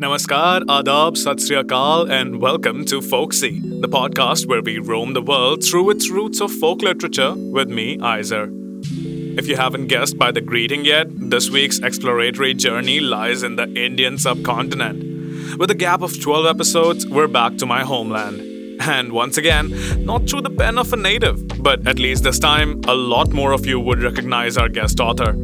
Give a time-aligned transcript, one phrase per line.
[0.00, 5.62] Namaskar, Adab, Sat Sri and welcome to Folksy, the podcast where we roam the world
[5.62, 8.48] through its roots of folk literature with me, Iser.
[8.50, 13.70] If you haven't guessed by the greeting yet, this week's exploratory journey lies in the
[13.74, 15.58] Indian subcontinent.
[15.58, 18.40] With a gap of 12 episodes, we're back to my homeland.
[18.80, 19.68] And once again,
[20.06, 23.52] not through the pen of a native, but at least this time, a lot more
[23.52, 25.36] of you would recognize our guest author.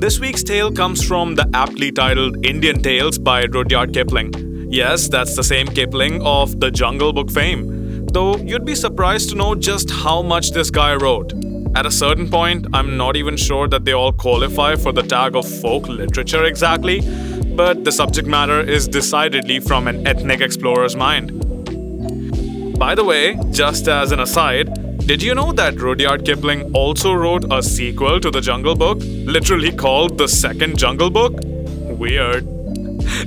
[0.00, 4.32] This week's tale comes from the aptly titled Indian Tales by Rudyard Kipling.
[4.70, 9.34] Yes, that's the same Kipling of the Jungle Book fame, though you'd be surprised to
[9.34, 11.34] know just how much this guy wrote.
[11.76, 15.36] At a certain point, I'm not even sure that they all qualify for the tag
[15.36, 17.02] of folk literature exactly,
[17.54, 21.28] but the subject matter is decidedly from an ethnic explorer's mind.
[22.78, 27.44] By the way, just as an aside, did you know that Rudyard Kipling also wrote
[27.52, 31.34] a sequel to The Jungle Book, literally called The Second Jungle Book?
[31.42, 32.46] Weird.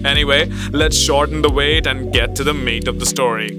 [0.05, 3.50] Anyway, let's shorten the wait and get to the meat of the story.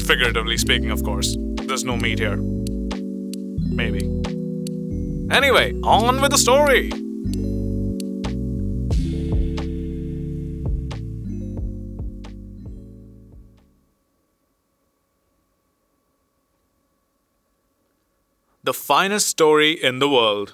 [0.00, 1.36] Figuratively speaking, of course.
[1.38, 2.36] There's no meat here.
[3.70, 4.06] Maybe.
[5.30, 6.90] Anyway, on with the story!
[18.68, 20.52] The finest story in the world.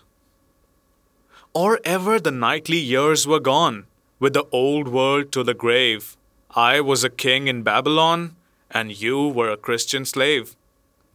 [1.52, 3.86] Or ever the knightly years were gone,
[4.20, 6.16] with the old world to the grave.
[6.54, 8.36] I was a king in Babylon,
[8.70, 10.54] and you were a Christian slave.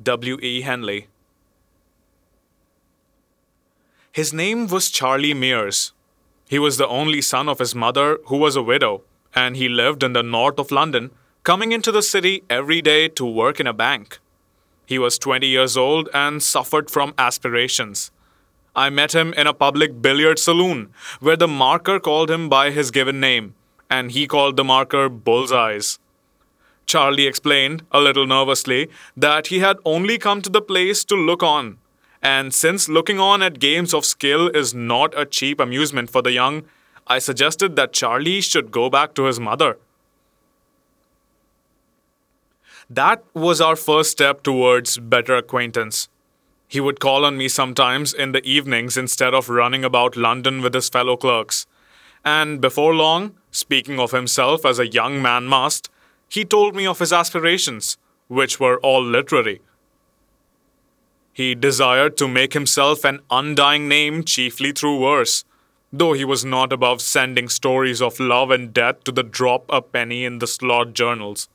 [0.03, 0.38] W.
[0.42, 0.59] E.
[0.59, 1.08] Henley.
[4.11, 5.94] His name was Charlie Mears.
[6.50, 10.03] He was the only son of his mother, who was a widow, and he lived
[10.03, 11.11] in the north of London,
[11.44, 14.20] coming into the city every day to work in a bank.
[14.90, 18.09] He was 20 years old and suffered from aspirations.
[18.76, 22.90] I met him in a public billiard saloon where the marker called him by his
[22.90, 23.54] given name,
[23.88, 26.00] and he called the marker Bullseyes.
[26.88, 31.44] Charlie explained, a little nervously, that he had only come to the place to look
[31.44, 31.78] on.
[32.23, 36.32] And since looking on at games of skill is not a cheap amusement for the
[36.32, 36.64] young,
[37.05, 39.78] I suggested that Charlie should go back to his mother.
[42.89, 46.10] That was our first step towards better acquaintance.
[46.67, 50.73] He would call on me sometimes in the evenings instead of running about London with
[50.73, 51.67] his fellow clerks.
[52.26, 55.92] And before long, speaking of himself as a young man must,
[56.30, 57.98] he told me of his aspirations,
[58.28, 59.61] which were all literary.
[61.32, 65.45] He desired to make himself an undying name chiefly through verse,
[65.94, 69.80] though he was not above sending stories of love and death to the drop a
[69.80, 71.49] penny in the slot journals.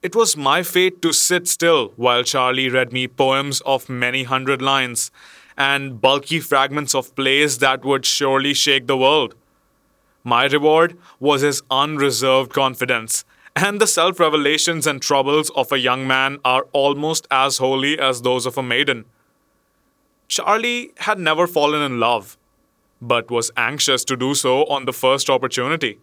[0.00, 4.62] It was my fate to sit still while Charlie read me poems of many hundred
[4.62, 5.10] lines
[5.56, 9.34] and bulky fragments of plays that would surely shake the world.
[10.22, 13.24] My reward was his unreserved confidence,
[13.56, 18.22] and the self revelations and troubles of a young man are almost as holy as
[18.22, 19.04] those of a maiden.
[20.28, 22.38] Charlie had never fallen in love,
[23.02, 25.98] but was anxious to do so on the first opportunity.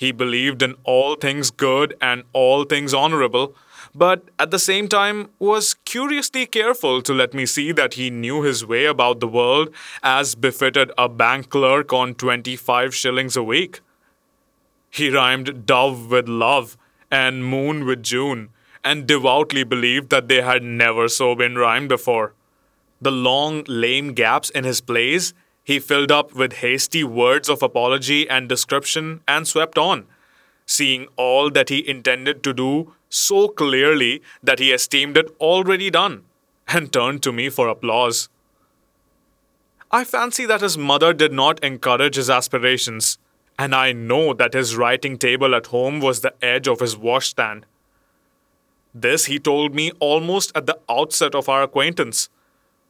[0.00, 3.54] He believed in all things good and all things honorable,
[3.94, 8.40] but at the same time was curiously careful to let me see that he knew
[8.40, 9.68] his way about the world
[10.02, 13.80] as befitted a bank clerk on 25 shillings a week.
[14.88, 16.78] He rhymed dove with love
[17.10, 18.48] and moon with June,
[18.82, 22.32] and devoutly believed that they had never so been rhymed before.
[23.02, 25.34] The long, lame gaps in his plays
[25.64, 30.06] he filled up with hasty words of apology and description and swept on,
[30.66, 36.24] seeing all that he intended to do so clearly that he esteemed it already done,
[36.68, 38.28] and turned to me for applause.
[39.90, 43.18] I fancy that his mother did not encourage his aspirations,
[43.58, 47.66] and I know that his writing table at home was the edge of his washstand.
[48.94, 52.28] This he told me almost at the outset of our acquaintance,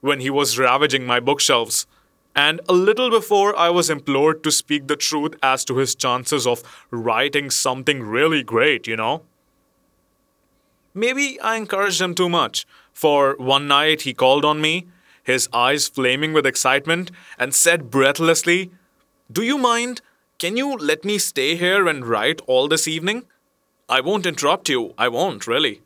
[0.01, 1.87] when he was ravaging my bookshelves
[2.35, 6.47] and a little before I was implored to speak the truth as to his chances
[6.47, 9.23] of writing something really great, you know.
[10.95, 14.87] Maybe I encouraged him too much, for one night he called on me,
[15.23, 18.71] his eyes flaming with excitement, and said breathlessly,
[19.31, 20.01] Do you mind?
[20.39, 23.27] Can you let me stay here and write all this evening?
[23.89, 25.83] I won't interrupt you, I won't, really.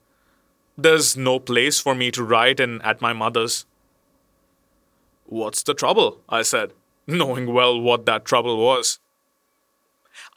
[0.77, 3.67] There's no place for me to write in at my mother's.
[5.27, 6.21] What's the trouble?
[6.29, 6.73] I said,
[7.07, 8.99] knowing well what that trouble was.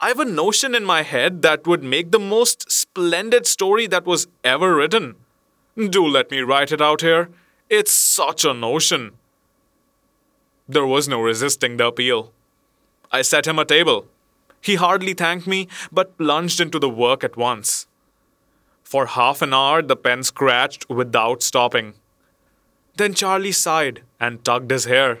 [0.00, 4.26] I've a notion in my head that would make the most splendid story that was
[4.42, 5.16] ever written.
[5.76, 7.30] Do let me write it out here.
[7.68, 9.12] It's such a notion.
[10.68, 12.32] There was no resisting the appeal.
[13.12, 14.06] I set him a table.
[14.60, 17.86] He hardly thanked me, but plunged into the work at once.
[18.82, 21.94] For half an hour, the pen scratched without stopping.
[22.98, 25.20] Then Charlie sighed and tugged his hair.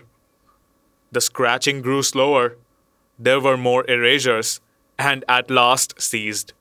[1.12, 2.56] The scratching grew slower.
[3.18, 4.60] There were more erasures,
[4.98, 6.52] and at last ceased.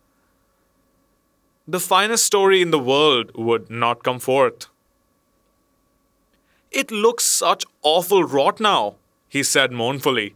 [1.67, 4.67] The finest story in the world would not come forth.
[6.71, 8.95] It looks such awful rot now,
[9.27, 10.35] he said mournfully,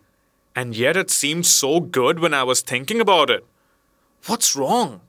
[0.55, 3.45] and yet it seemed so good when I was thinking about it.
[4.25, 5.01] What's wrong?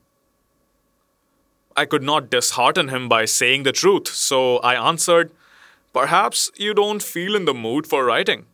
[1.75, 5.33] I could not dishearten him by saying the truth, so I answered,
[5.93, 8.47] Perhaps you don't feel in the mood for writing.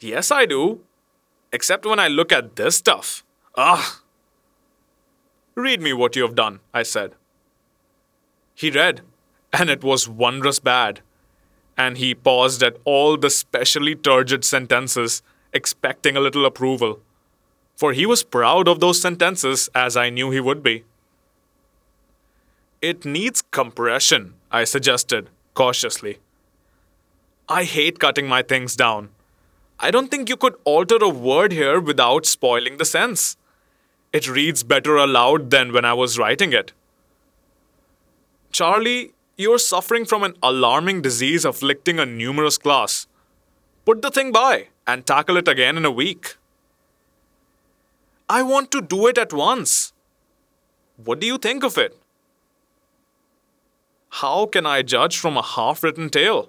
[0.00, 0.80] Yes, I do.
[1.52, 3.24] Except when I look at this stuff.
[3.56, 4.00] Ah!
[5.54, 7.14] Read me what you have done, I said.
[8.54, 9.02] He read,
[9.52, 11.00] and it was wondrous bad.
[11.76, 17.00] And he paused at all the specially turgid sentences, expecting a little approval.
[17.76, 20.84] For he was proud of those sentences, as I knew he would be.
[22.82, 26.18] It needs compression, I suggested, cautiously.
[27.48, 29.10] I hate cutting my things down.
[29.78, 33.36] I don't think you could alter a word here without spoiling the sense.
[34.12, 36.72] It reads better aloud than when I was writing it.
[38.52, 43.06] Charlie, you're suffering from an alarming disease afflicting a numerous class.
[43.84, 46.36] Put the thing by and tackle it again in a week.
[48.28, 49.92] I want to do it at once.
[50.96, 51.98] What do you think of it?
[54.18, 56.48] How can I judge from a half written tale?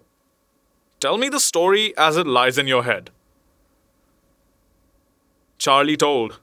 [1.00, 3.10] Tell me the story as it lies in your head.
[5.58, 6.40] Charlie told,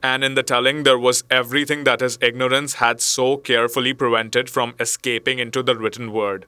[0.00, 4.76] and in the telling there was everything that his ignorance had so carefully prevented from
[4.78, 6.46] escaping into the written word.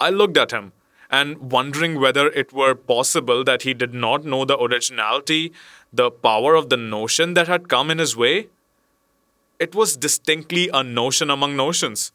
[0.00, 0.72] I looked at him,
[1.08, 5.52] and wondering whether it were possible that he did not know the originality,
[5.92, 8.48] the power of the notion that had come in his way.
[9.60, 12.10] It was distinctly a notion among notions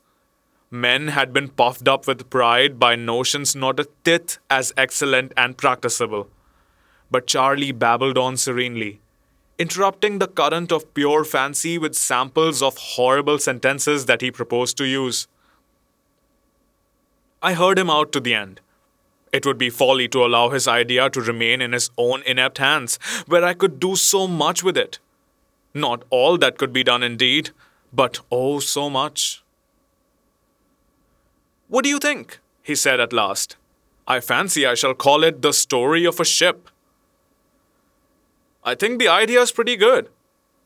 [0.70, 5.58] men had been puffed up with pride by notions not a tithe as excellent and
[5.58, 6.28] practicable.
[7.10, 9.00] But Charlie babbled on serenely,
[9.58, 14.86] interrupting the current of pure fancy with samples of horrible sentences that he proposed to
[14.86, 15.28] use.
[17.42, 18.60] I heard him out to the end.
[19.32, 22.98] It would be folly to allow his idea to remain in his own inept hands,
[23.28, 25.00] where I could do so much with it.
[25.74, 27.52] Not all that could be done indeed,
[27.94, 29.44] but oh, so much.
[31.68, 32.40] What do you think?
[32.64, 33.56] he said at last.
[34.08, 36.70] I fancy I shall call it The Story of a Ship.
[38.64, 40.10] I think the idea is pretty good,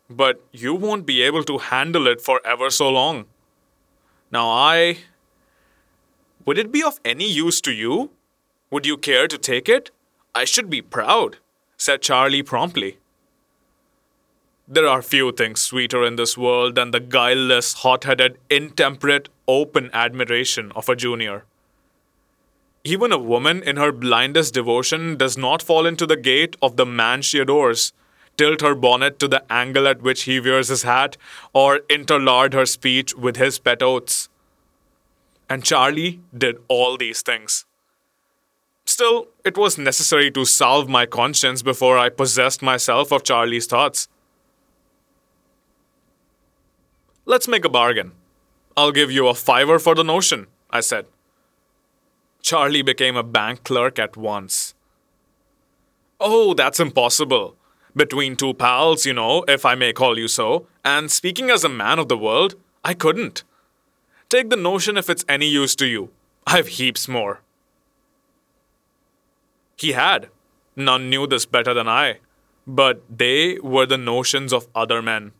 [0.09, 3.25] but you won't be able to handle it for ever so long.
[4.31, 5.00] Now, I.
[6.45, 8.12] Would it be of any use to you?
[8.71, 9.92] Would you care to take it?
[10.33, 11.38] I should be proud,
[11.77, 12.97] said Charlie promptly.
[14.68, 19.89] There are few things sweeter in this world than the guileless, hot headed, intemperate, open
[19.94, 21.44] admiration of a junior.
[22.83, 26.86] Even a woman in her blindest devotion does not fall into the gait of the
[26.86, 27.94] man she adores,
[28.38, 31.18] tilt her bonnet to the angle at which he wears his hat,
[31.53, 34.30] or interlard her speech with his pet oaths.
[35.50, 37.65] And Charlie did all these things.
[38.86, 44.07] Still, it was necessary to salve my conscience before I possessed myself of Charlie's thoughts.
[47.25, 48.14] Let's make a bargain.
[48.78, 51.06] I'll give you a fiver for the notion, I said.
[52.42, 54.73] Charlie became a bank clerk at once.
[56.19, 57.56] Oh, that's impossible.
[57.95, 61.69] Between two pals, you know, if I may call you so, and speaking as a
[61.69, 63.44] man of the world, I couldn't.
[64.30, 66.09] Take the notion if it's any use to you.
[66.47, 67.42] I've heaps more.
[69.78, 70.30] He had.
[70.75, 72.19] None knew this better than I.
[72.66, 75.33] But they were the notions of other men.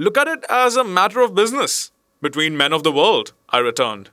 [0.00, 1.92] Look at it as a matter of business
[2.22, 4.08] between men of the world, I returned.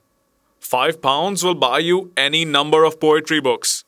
[0.59, 3.85] Five pounds will buy you any number of poetry books.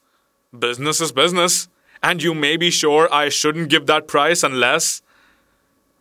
[0.58, 1.68] Business is business,
[2.02, 5.02] and you may be sure I shouldn't give that price unless.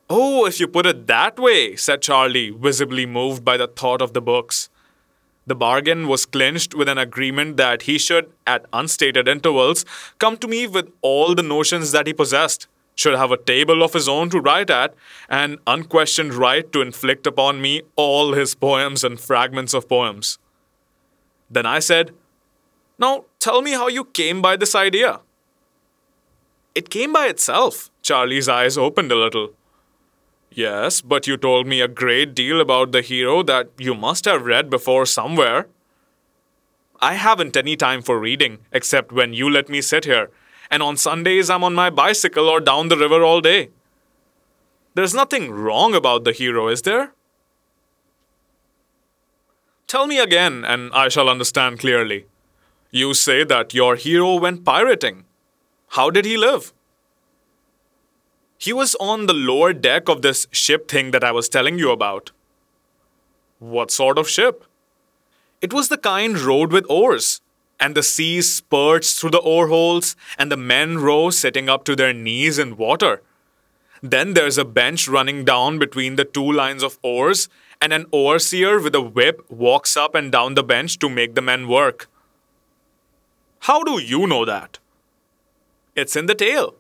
[0.09, 4.13] Oh, if you put it that way, said Charlie, visibly moved by the thought of
[4.13, 4.69] the books.
[5.49, 9.85] The bargain was clinched with an agreement that he should, at unstated intervals,
[10.21, 13.93] come to me with all the notions that he possessed should have a table of
[13.93, 14.93] his own to write at,
[15.29, 20.39] and unquestioned right to inflict upon me all his poems and fragments of poems.
[21.49, 22.11] Then I said,
[22.99, 25.21] Now tell me how you came by this idea.
[26.75, 27.89] It came by itself.
[28.03, 29.51] Charlie's eyes opened a little.
[30.51, 34.45] Yes, but you told me a great deal about the hero that you must have
[34.45, 35.69] read before somewhere.
[37.01, 40.31] I haven't any time for reading, except when you let me sit here
[40.71, 43.71] and on Sundays I'm on my bicycle or down the river all day.
[44.95, 47.13] There's nothing wrong about the hero, is there?
[49.87, 52.27] Tell me again, and I shall understand clearly.
[52.91, 55.25] You say that your hero went pirating.
[55.91, 56.73] How did he live?
[58.59, 61.91] He was on the lower deck of this ship thing that I was telling you
[61.91, 62.33] about.
[63.61, 64.65] What sort of ship?
[65.63, 67.41] It was the kind rowed with oars,
[67.81, 71.97] and the sea spurts through the oar holes, and the men row sitting up to
[71.97, 73.23] their knees in water.
[74.03, 77.49] Then there's a bench running down between the two lines of oars,
[77.81, 81.43] and an overseer with a whip walks up and down the bench to make the
[81.43, 82.09] men work.
[83.61, 84.79] How do you know that?
[85.97, 86.75] It's in the tale.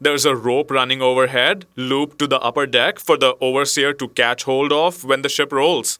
[0.00, 4.44] There's a rope running overhead, looped to the upper deck for the overseer to catch
[4.44, 5.98] hold of when the ship rolls.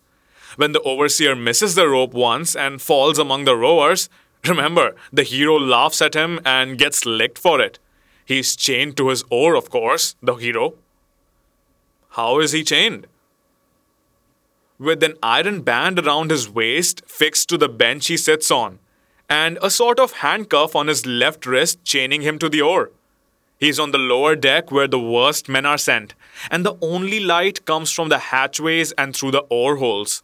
[0.57, 4.09] When the overseer misses the rope once and falls among the rowers,
[4.49, 7.79] remember, the hero laughs at him and gets licked for it.
[8.25, 10.75] He's chained to his oar, of course, the hero.
[12.11, 13.07] How is he chained?
[14.79, 18.79] With an iron band around his waist fixed to the bench he sits on,
[19.29, 22.91] and a sort of handcuff on his left wrist chaining him to the oar.
[23.59, 26.15] He's on the lower deck where the worst men are sent,
[26.51, 30.23] and the only light comes from the hatchways and through the oar holes.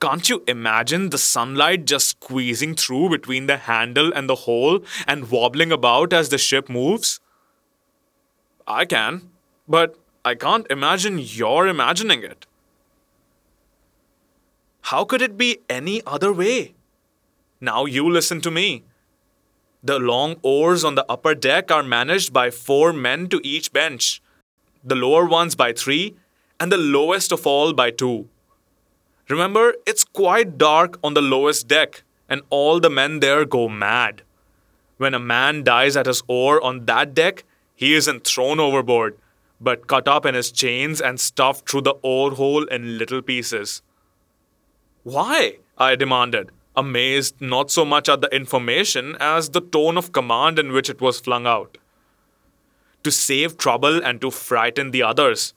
[0.00, 5.30] Can't you imagine the sunlight just squeezing through between the handle and the hole and
[5.30, 7.20] wobbling about as the ship moves?
[8.66, 9.30] I can,
[9.68, 12.46] but I can't imagine you're imagining it.
[14.82, 16.74] How could it be any other way?
[17.60, 18.84] Now you listen to me.
[19.82, 24.22] The long oars on the upper deck are managed by four men to each bench,
[24.82, 26.16] the lower ones by three,
[26.58, 28.28] and the lowest of all by two.
[29.28, 34.22] Remember, it's quite dark on the lowest deck, and all the men there go mad.
[34.98, 39.18] When a man dies at his oar on that deck, he isn't thrown overboard,
[39.60, 43.82] but cut up in his chains and stuffed through the oar hole in little pieces.
[45.02, 45.58] Why?
[45.76, 50.72] I demanded, amazed not so much at the information as the tone of command in
[50.72, 51.78] which it was flung out.
[53.02, 55.54] To save trouble and to frighten the others.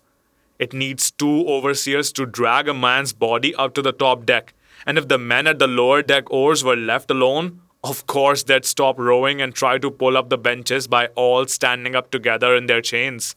[0.59, 4.53] It needs two overseers to drag a man's body up to the top deck,
[4.85, 8.65] and if the men at the lower deck oars were left alone, of course they'd
[8.65, 12.65] stop rowing and try to pull up the benches by all standing up together in
[12.65, 13.35] their chains.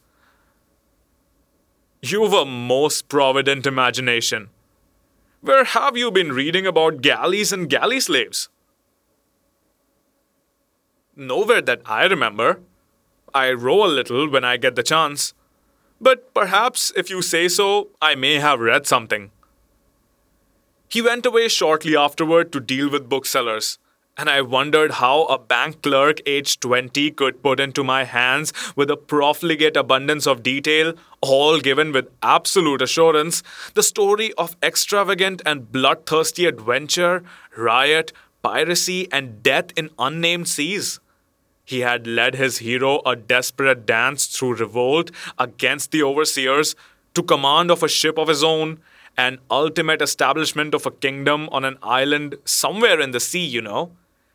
[2.01, 4.49] You've a most provident imagination.
[5.41, 8.49] Where have you been reading about galleys and galley slaves?
[11.15, 12.61] Nowhere that I remember.
[13.33, 15.33] I row a little when I get the chance.
[16.01, 19.29] But perhaps, if you say so, I may have read something.
[20.89, 23.77] He went away shortly afterward to deal with booksellers,
[24.17, 28.89] and I wondered how a bank clerk aged 20 could put into my hands, with
[28.89, 33.43] a profligate abundance of detail, all given with absolute assurance,
[33.75, 37.23] the story of extravagant and bloodthirsty adventure,
[37.55, 40.99] riot, piracy, and death in unnamed seas.
[41.71, 45.09] He had led his hero a desperate dance through revolt
[45.39, 46.75] against the overseers
[47.13, 48.79] to command of a ship of his own,
[49.15, 53.91] an ultimate establishment of a kingdom on an island somewhere in the sea, you know,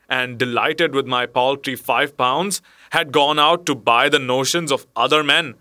[0.09, 2.63] and delighted with my paltry five pounds,
[2.93, 5.57] had gone out to buy the notions of other men,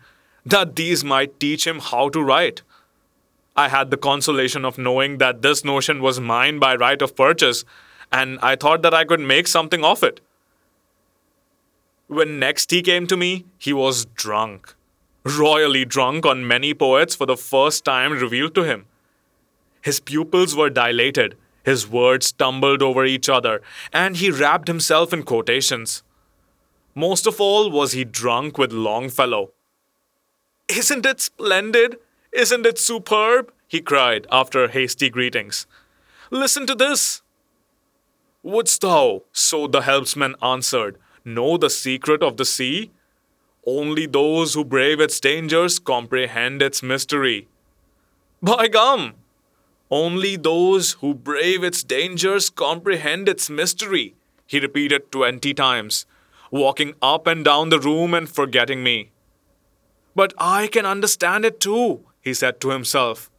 [0.45, 2.61] that these might teach him how to write.
[3.57, 7.65] I had the consolation of knowing that this notion was mine by right of purchase,
[8.13, 10.21] and I thought that I could make something of it.
[12.07, 14.75] When next he came to me, he was drunk.
[15.23, 18.85] Royally drunk on many poets for the first time revealed to him.
[19.81, 25.23] His pupils were dilated, his words tumbled over each other, and he wrapped himself in
[25.23, 26.03] quotations.
[26.93, 29.51] Most of all was he drunk with Longfellow.
[30.67, 31.97] Isn't it splendid?
[32.31, 33.51] Isn't it superb?
[33.67, 35.65] he cried after hasty greetings.
[36.29, 37.21] Listen to this.
[38.43, 42.91] Wouldst thou, so the helmsman answered, know the secret of the sea?
[43.65, 47.47] Only those who brave its dangers comprehend its mystery.
[48.41, 49.15] By gum!
[49.89, 54.15] Only those who brave its dangers comprehend its mystery,
[54.45, 56.05] he repeated twenty times,
[56.51, 59.09] walking up and down the room and forgetting me.
[60.15, 63.29] But I can understand it too, he said to himself.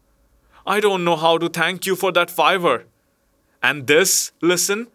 [0.66, 2.85] I don't know how to thank you for that fiver.
[3.62, 4.88] And this, listen,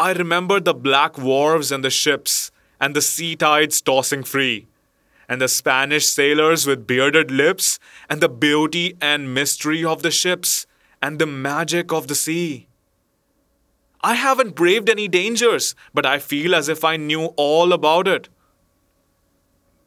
[0.00, 4.66] I remember the black wharves and the ships, and the sea tides tossing free,
[5.28, 7.78] and the Spanish sailors with bearded lips,
[8.08, 10.66] and the beauty and mystery of the ships,
[11.02, 12.66] and the magic of the sea.
[14.02, 18.30] I haven't braved any dangers, but I feel as if I knew all about it.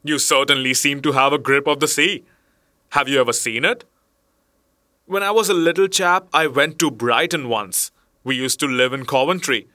[0.04, 2.22] You certainly seem to have a grip of the sea.
[2.90, 3.84] Have you ever seen it?
[5.06, 7.90] When I was a little chap, I went to Brighton once.
[8.22, 9.66] We used to live in Coventry.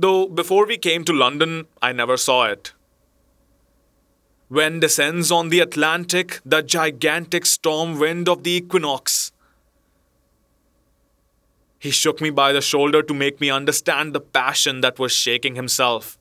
[0.00, 2.72] Though before we came to London, I never saw it.
[4.48, 9.30] When descends on the Atlantic the gigantic storm wind of the equinox.
[11.78, 15.54] He shook me by the shoulder to make me understand the passion that was shaking
[15.54, 16.18] himself.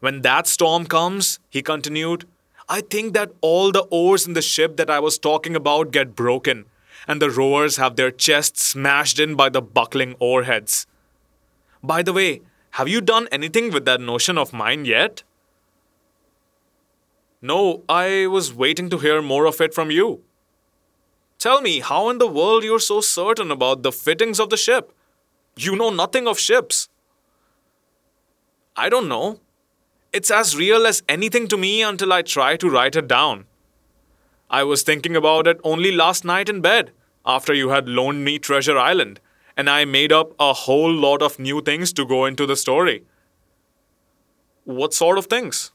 [0.00, 2.26] When that storm comes, he continued,
[2.68, 6.14] I think that all the oars in the ship that I was talking about get
[6.14, 6.66] broken,
[7.08, 10.86] and the rowers have their chests smashed in by the buckling oar heads.
[11.82, 15.22] By the way, have you done anything with that notion of mine yet?
[17.42, 20.22] No, I was waiting to hear more of it from you.
[21.38, 24.92] Tell me, how in the world you're so certain about the fittings of the ship?
[25.56, 26.88] You know nothing of ships.
[28.76, 29.40] I don't know.
[30.12, 33.46] It's as real as anything to me until I try to write it down.
[34.50, 36.92] I was thinking about it only last night in bed,
[37.24, 39.20] after you had loaned me Treasure Island,
[39.60, 43.04] and I made up a whole lot of new things to go into the story.
[44.64, 45.70] What sort of things?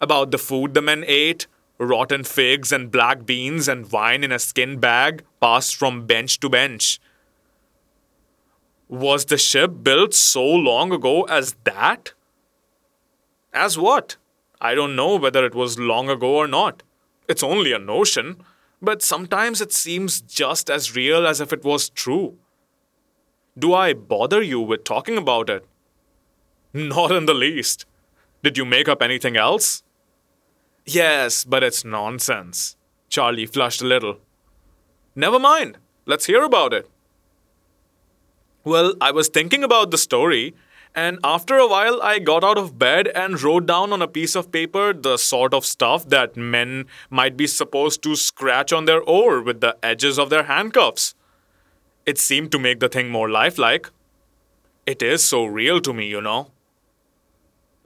[0.00, 1.46] About the food the men ate,
[1.78, 6.50] rotten figs and black beans and wine in a skin bag passed from bench to
[6.50, 6.98] bench.
[8.88, 12.12] Was the ship built so long ago as that?
[13.52, 14.16] As what?
[14.60, 16.82] I don't know whether it was long ago or not.
[17.28, 18.42] It's only a notion,
[18.82, 22.36] but sometimes it seems just as real as if it was true.
[23.60, 25.66] Do I bother you with talking about it?
[26.72, 27.84] Not in the least.
[28.42, 29.82] Did you make up anything else?
[30.86, 32.76] Yes, but it's nonsense.
[33.10, 34.16] Charlie flushed a little.
[35.14, 35.76] Never mind.
[36.06, 36.88] Let's hear about it.
[38.64, 40.54] Well, I was thinking about the story
[40.94, 44.34] and after a while, I got out of bed and wrote down on a piece
[44.34, 49.00] of paper the sort of stuff that men might be supposed to scratch on their
[49.00, 51.14] oar with the edges of their handcuffs.
[52.10, 53.88] It seemed to make the thing more lifelike.
[54.84, 56.50] It is so real to me, you know.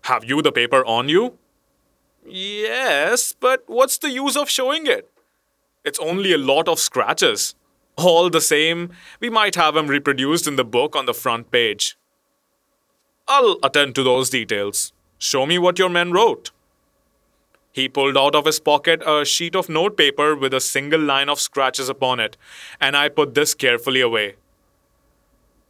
[0.05, 1.37] Have you the paper on you?
[2.27, 5.11] Yes, but what's the use of showing it?
[5.85, 7.55] It's only a lot of scratches.
[7.97, 11.99] All the same, we might have them reproduced in the book on the front page.
[13.29, 14.95] I'll attend to those details.
[15.19, 16.51] Show me what your men wrote.
[17.75, 21.41] He pulled out of his pocket a sheet of notepaper with a single line of
[21.41, 22.37] scratches upon it,
[22.81, 24.37] and I put this carefully away.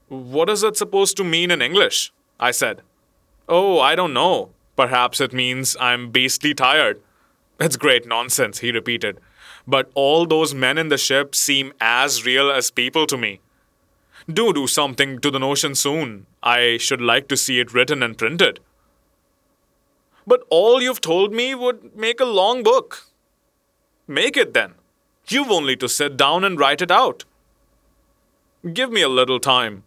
[0.08, 2.12] What is it supposed to mean in English?
[2.38, 2.82] I said.
[3.48, 4.50] Oh, I don't know.
[4.76, 7.00] Perhaps it means I'm beastly tired.
[7.58, 9.18] It's great nonsense, he repeated.
[9.66, 13.40] But all those men in the ship seem as real as people to me.
[14.30, 16.26] Do do something to the notion soon.
[16.42, 18.60] I should like to see it written and printed.
[20.26, 23.06] But all you've told me would make a long book.
[24.06, 24.74] Make it then.
[25.28, 27.24] You've only to sit down and write it out.
[28.72, 29.84] Give me a little time.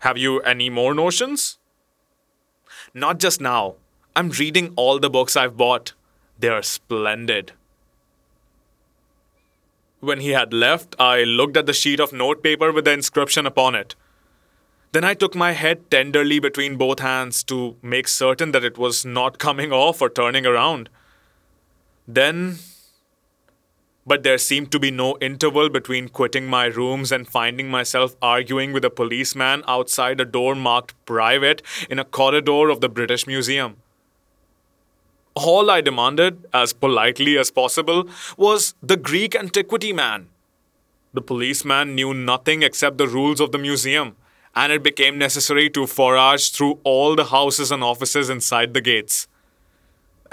[0.00, 1.58] Have you any more notions?
[2.92, 3.74] Not just now.
[4.14, 5.92] I'm reading all the books I've bought.
[6.38, 7.52] They're splendid.
[10.00, 13.74] When he had left, I looked at the sheet of notepaper with the inscription upon
[13.74, 13.94] it.
[14.96, 19.04] Then I took my head tenderly between both hands to make certain that it was
[19.04, 20.88] not coming off or turning around.
[22.08, 22.60] Then.
[24.06, 28.72] But there seemed to be no interval between quitting my rooms and finding myself arguing
[28.72, 33.76] with a policeman outside a door marked private in a corridor of the British Museum.
[35.34, 40.28] All I demanded, as politely as possible, was the Greek antiquity man.
[41.12, 44.16] The policeman knew nothing except the rules of the museum,
[44.56, 49.28] and it became necessary to forage through all the houses and offices inside the gates.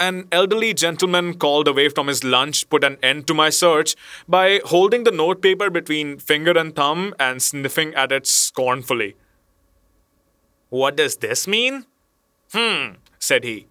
[0.00, 3.94] An elderly gentleman called away from his lunch put an end to my search
[4.26, 9.14] by holding the notepaper between finger and thumb and sniffing at it scornfully.
[10.70, 11.86] What does this mean?
[12.52, 13.66] Hmm, said he.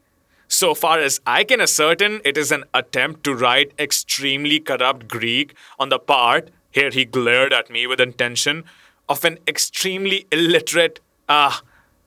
[0.48, 5.56] So far as I can ascertain, it is an attempt to write extremely corrupt Greek
[5.80, 8.64] on the part, here he glared at me with intention,
[9.10, 11.62] of an extremely illiterate, ah,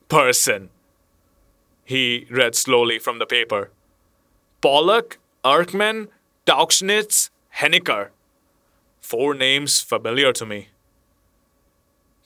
[0.09, 0.69] person.
[1.85, 3.71] He read slowly from the paper.
[4.61, 6.07] Pollock, Erckmann,
[6.45, 8.09] Tauchnitz, Henniker.
[8.99, 10.69] Four names familiar to me.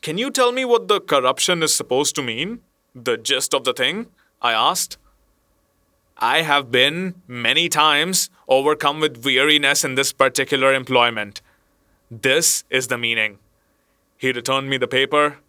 [0.01, 2.62] Can you tell me what the corruption is supposed to mean?
[2.95, 4.07] The gist of the thing?
[4.41, 4.97] I asked.
[6.17, 11.41] I have been, many times, overcome with weariness in this particular employment.
[12.10, 13.38] This is the meaning.
[14.21, 15.39] He returned me the paper,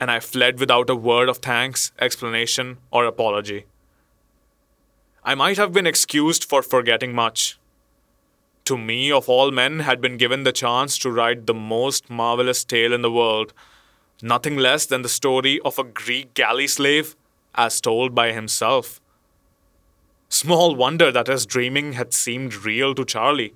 [0.00, 3.66] and I fled without a word of thanks, explanation, or apology.
[5.22, 7.60] I might have been excused for forgetting much.
[8.64, 12.64] To me, of all men, had been given the chance to write the most marvelous
[12.64, 13.52] tale in the world,
[14.20, 17.14] nothing less than the story of a Greek galley slave,
[17.54, 19.00] as told by himself.
[20.28, 23.54] Small wonder that his dreaming had seemed real to Charlie.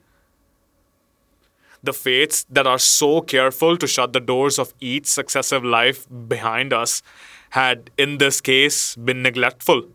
[1.83, 6.73] The fates that are so careful to shut the doors of each successive life behind
[6.73, 7.03] us
[7.51, 9.89] had, in this case, been neglectful.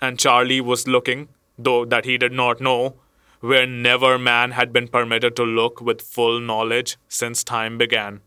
[0.00, 1.28] And Charlie was looking,
[1.58, 2.94] though that he did not know,
[3.40, 8.20] where never man had been permitted to look with full knowledge since time began.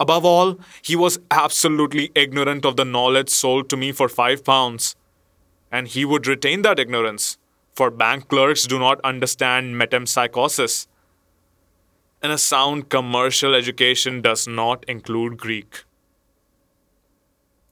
[0.00, 4.96] Above all, he was absolutely ignorant of the knowledge sold to me for five pounds
[5.72, 7.38] and he would retain that ignorance,
[7.74, 10.86] for bank clerks do not understand metempsychosis.
[12.22, 15.84] And a sound commercial education does not include Greek.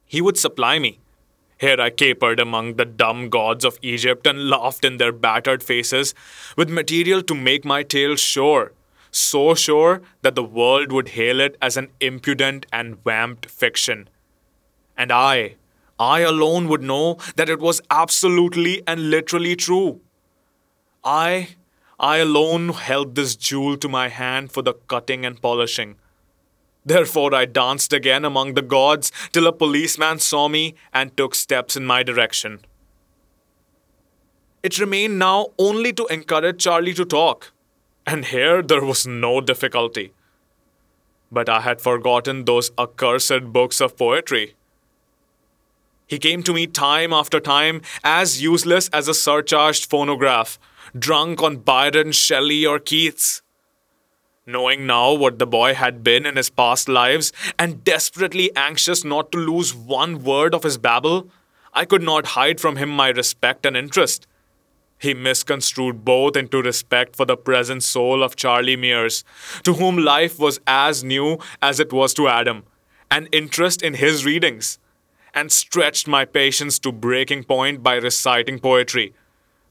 [0.04, 0.98] He would supply me.
[1.58, 6.14] Here I capered among the dumb gods of Egypt and laughed in their battered faces
[6.56, 8.72] with material to make my tale sure,
[9.10, 14.08] so sure that the world would hail it as an impudent and vamped fiction.
[14.96, 15.56] And I,
[15.98, 20.00] I alone would know that it was absolutely and literally true.
[21.04, 21.56] I,
[22.02, 25.96] I alone held this jewel to my hand for the cutting and polishing.
[26.82, 31.76] Therefore, I danced again among the gods till a policeman saw me and took steps
[31.76, 32.60] in my direction.
[34.62, 37.52] It remained now only to encourage Charlie to talk,
[38.06, 40.14] and here there was no difficulty.
[41.30, 44.54] But I had forgotten those accursed books of poetry.
[46.06, 50.58] He came to me time after time, as useless as a surcharged phonograph,
[50.98, 53.42] drunk on Byron, Shelley, or Keats.
[54.46, 59.30] Knowing now what the boy had been in his past lives, and desperately anxious not
[59.32, 61.30] to lose one word of his babble,
[61.72, 64.26] I could not hide from him my respect and interest.
[64.98, 69.24] He misconstrued both into respect for the present soul of Charlie Mears,
[69.62, 72.64] to whom life was as new as it was to Adam,
[73.10, 74.78] and interest in his readings
[75.34, 79.14] and stretched my patience to breaking point by reciting poetry.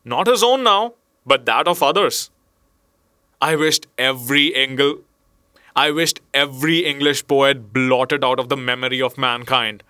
[0.05, 0.93] Not his own now,
[1.29, 2.29] but that of others.
[3.41, 4.99] I wished every Engel
[5.75, 9.83] I wished every English poet blotted out of the memory of mankind.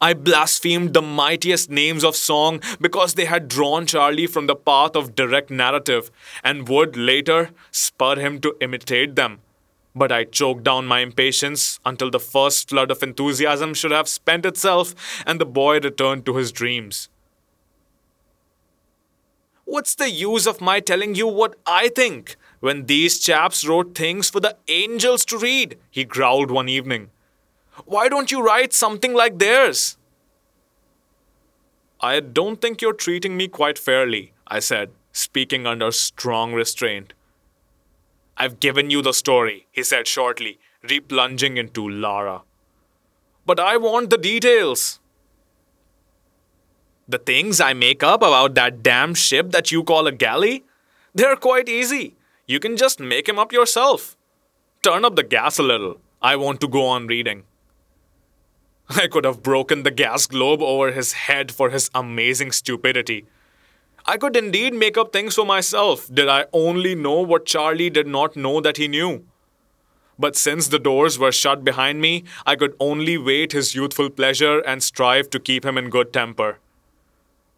[0.00, 4.96] I blasphemed the mightiest names of song because they had drawn Charlie from the path
[4.96, 6.10] of direct narrative
[6.42, 9.40] and would later spur him to imitate them
[9.96, 14.44] but I choked down my impatience until the first flood of enthusiasm should have spent
[14.44, 14.94] itself
[15.26, 17.08] and the boy returned to his dreams.
[19.66, 24.30] What's the use of my telling you what I think when these chaps wrote things
[24.30, 25.76] for the angels to read?
[25.90, 27.10] He growled one evening.
[27.84, 29.98] Why don't you write something like theirs?
[32.00, 37.12] I don't think you're treating me quite fairly, I said, speaking under strong restraint.
[38.36, 42.42] I've given you the story, he said shortly, replunging into Lara.
[43.44, 45.00] But I want the details.
[47.08, 50.64] The things I make up about that damn ship that you call a galley?
[51.14, 52.16] They're quite easy.
[52.46, 54.16] You can just make them up yourself.
[54.82, 56.00] Turn up the gas a little.
[56.20, 57.44] I want to go on reading.
[58.88, 63.24] I could have broken the gas globe over his head for his amazing stupidity.
[64.04, 68.06] I could indeed make up things for myself, did I only know what Charlie did
[68.06, 69.24] not know that he knew.
[70.18, 74.60] But since the doors were shut behind me, I could only wait his youthful pleasure
[74.60, 76.58] and strive to keep him in good temper.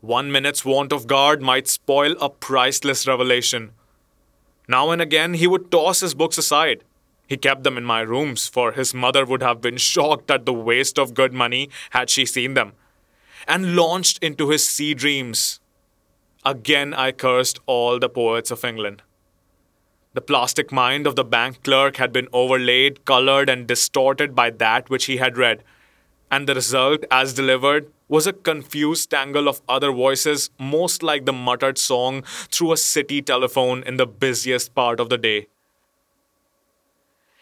[0.00, 3.72] One minute's want of guard might spoil a priceless revelation.
[4.68, 6.84] Now and again, he would toss his books aside.
[7.26, 10.52] He kept them in my rooms, for his mother would have been shocked at the
[10.52, 12.72] waste of good money had she seen them,
[13.46, 15.60] and launched into his sea dreams,
[16.44, 19.02] Again, I cursed all the poets of England.
[20.14, 24.88] The plastic mind of the bank clerk had been overlaid, colored, and distorted by that
[24.88, 25.62] which he had read,
[26.30, 31.32] and the result, as delivered, was a confused tangle of other voices, most like the
[31.32, 35.46] muttered song through a city telephone in the busiest part of the day.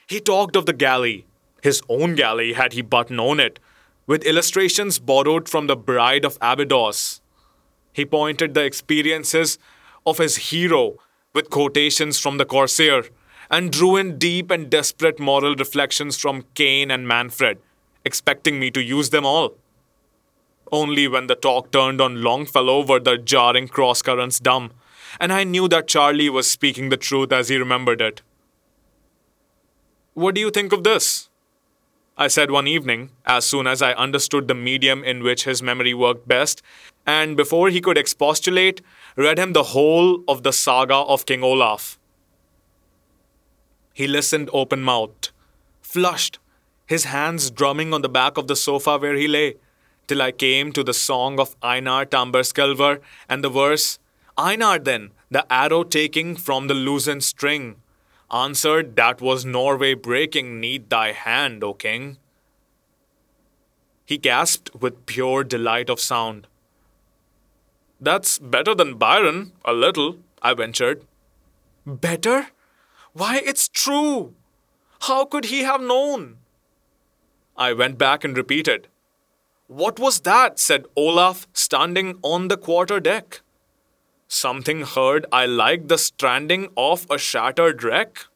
[0.06, 1.26] He talked of the galley,
[1.62, 3.58] his own galley had he but known it,
[4.06, 7.20] with illustrations borrowed from the Bride of Abydos,
[7.96, 9.58] he pointed the experiences
[10.04, 10.96] of his hero
[11.32, 13.04] with quotations from the Corsair
[13.50, 17.58] and drew in deep and desperate moral reflections from Cain and Manfred,
[18.06, 19.54] expecting me to use them all.
[20.72, 24.70] Only when the talk turned on Longfellow were the jarring cross currents dumb,
[25.20, 28.22] and I knew that Charlie was speaking the truth as he remembered it.
[30.14, 31.28] What do you think of this?
[32.16, 35.92] I said one evening, as soon as I understood the medium in which his memory
[35.92, 36.62] worked best,
[37.06, 38.80] and before he could expostulate,
[39.16, 41.98] read him the whole of the saga of King Olaf.
[43.92, 45.30] He listened open mouthed,
[45.82, 46.38] flushed,
[46.86, 49.56] his hands drumming on the back of the sofa where he lay,
[50.06, 53.98] till I came to the song of Einar Tamberskelver and the verse,
[54.38, 57.76] Einar then, the arrow taking from the loosened string,
[58.30, 62.18] answered that was Norway breaking neath thy hand, O king.
[64.04, 66.46] He gasped with pure delight of sound.
[68.00, 71.04] That's better than Byron, a little, I ventured.
[71.84, 72.48] Better?
[73.12, 74.34] Why, it's true!
[75.02, 76.36] How could he have known?
[77.58, 78.88] I went back and repeated.
[79.66, 80.58] What was that?
[80.58, 83.40] said Olaf, standing on the quarter deck.
[84.28, 88.26] Something heard I like the stranding of a shattered wreck.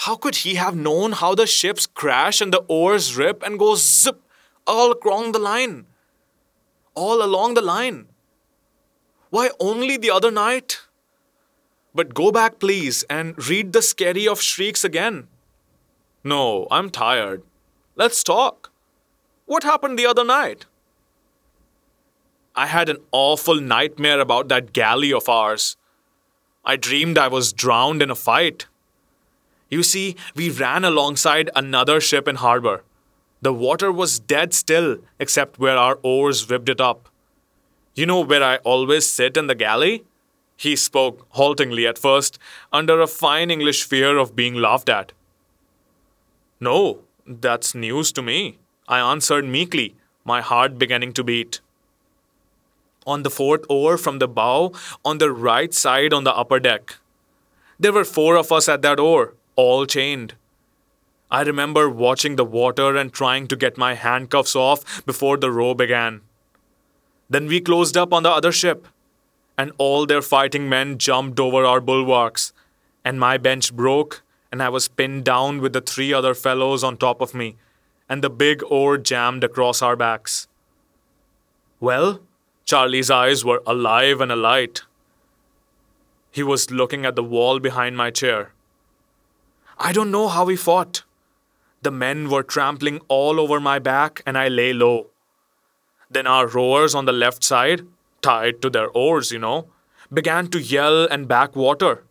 [0.00, 3.74] How could he have known how the ships crash and the oars rip and go
[3.74, 4.20] zip
[4.66, 5.86] all along the line?
[6.94, 8.06] All along the line.
[9.30, 10.80] Why, only the other night?
[11.94, 15.28] But go back, please, and read the Skerry of Shrieks again.
[16.26, 17.44] No, I'm tired.
[17.94, 18.72] Let's talk.
[19.44, 20.66] What happened the other night?
[22.56, 25.76] I had an awful nightmare about that galley of ours.
[26.64, 28.66] I dreamed I was drowned in a fight.
[29.70, 32.82] You see, we ran alongside another ship in harbor.
[33.40, 37.08] The water was dead still, except where our oars whipped it up.
[37.94, 40.04] You know where I always sit in the galley?
[40.56, 42.36] He spoke haltingly at first,
[42.72, 45.12] under a fine English fear of being laughed at.
[46.60, 51.60] No, that's news to me, I answered meekly, my heart beginning to beat
[53.06, 54.72] on the fourth oar from the bow
[55.04, 56.96] on the right side on the upper deck.
[57.78, 60.34] There were four of us at that oar, all chained.
[61.30, 65.74] I remember watching the water and trying to get my handcuffs off before the row
[65.74, 66.22] began.
[67.30, 68.86] Then we closed up on the other ship,
[69.58, 72.52] and all their fighting men jumped over our bulwarks,
[73.04, 74.22] and my bench broke,
[74.56, 77.56] and I was pinned down with the three other fellows on top of me,
[78.08, 80.48] and the big oar jammed across our backs.
[81.78, 82.20] Well,
[82.64, 84.80] Charlie's eyes were alive and alight.
[86.30, 88.54] He was looking at the wall behind my chair.
[89.76, 91.02] I don't know how we fought.
[91.82, 95.08] The men were trampling all over my back, and I lay low.
[96.10, 97.82] Then our rowers on the left side,
[98.22, 99.68] tied to their oars, you know,
[100.10, 102.05] began to yell and back water.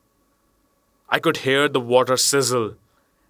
[1.10, 2.76] I could hear the water sizzle,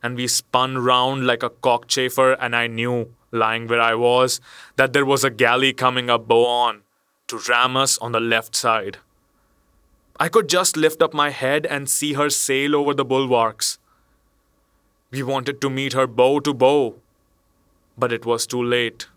[0.02, 4.40] and we spun round like a cockchafer, and I knew, lying where I was,
[4.78, 6.84] that there was a galley coming up bow on
[7.28, 8.98] to ram us on the left side.
[10.20, 13.78] I could just lift up my head and see her sail over the bulwarks.
[15.12, 16.96] We wanted to meet her bow to bow,
[17.98, 19.08] but it was too late.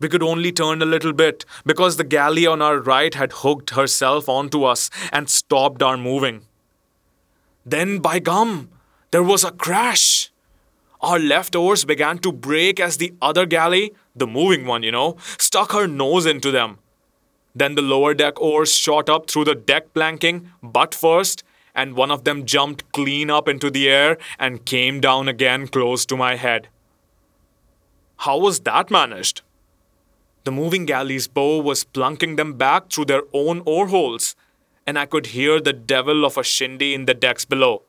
[0.00, 3.70] We could only turn a little bit because the galley on our right had hooked
[3.70, 6.42] herself onto us and stopped our moving.
[7.66, 8.68] Then, by gum,
[9.10, 10.30] there was a crash.
[11.00, 15.16] Our left oars began to break as the other galley, the moving one, you know,
[15.38, 16.78] stuck her nose into them.
[17.54, 22.10] Then the lower deck oars shot up through the deck planking, butt first, and one
[22.10, 26.36] of them jumped clean up into the air and came down again close to my
[26.36, 26.68] head.
[28.18, 29.42] How was that managed?
[30.44, 34.36] The moving galley's bow was plunking them back through their own oar holes,
[34.86, 37.82] and I could hear the devil of a shindy in the decks below.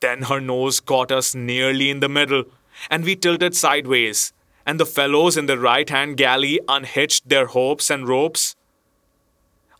[0.00, 2.44] Then her nose caught us nearly in the middle,
[2.90, 4.32] and we tilted sideways,
[4.66, 8.56] and the fellows in the right hand galley unhitched their hooks and ropes,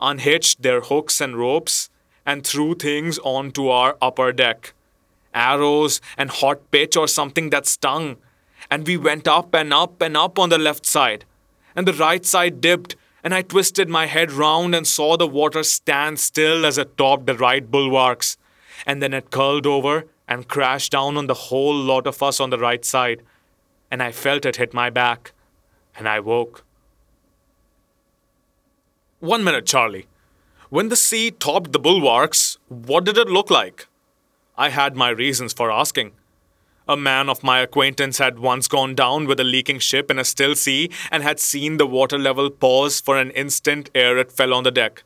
[0.01, 1.91] unhitched their hooks and ropes,
[2.27, 4.75] and threw things onto our upper deck
[5.35, 8.17] arrows and hot pitch or something that stung.
[8.71, 11.25] And we went up and up and up on the left side,
[11.75, 15.63] and the right side dipped, and I twisted my head round and saw the water
[15.63, 18.37] stand still as it topped the right bulwarks
[18.87, 22.51] and then it curled over and crashed down on the whole lot of us on
[22.51, 23.23] the right side,
[23.91, 25.33] and I felt it hit my back,
[25.97, 26.65] and I woke.
[29.19, 30.07] One minute, Charlie.
[30.69, 33.89] When the sea topped the bulwarks, what did it look like?
[34.57, 36.13] I had my reasons for asking.
[36.91, 40.25] A man of my acquaintance had once gone down with a leaking ship in a
[40.25, 44.53] still sea and had seen the water level pause for an instant ere it fell
[44.53, 45.05] on the deck.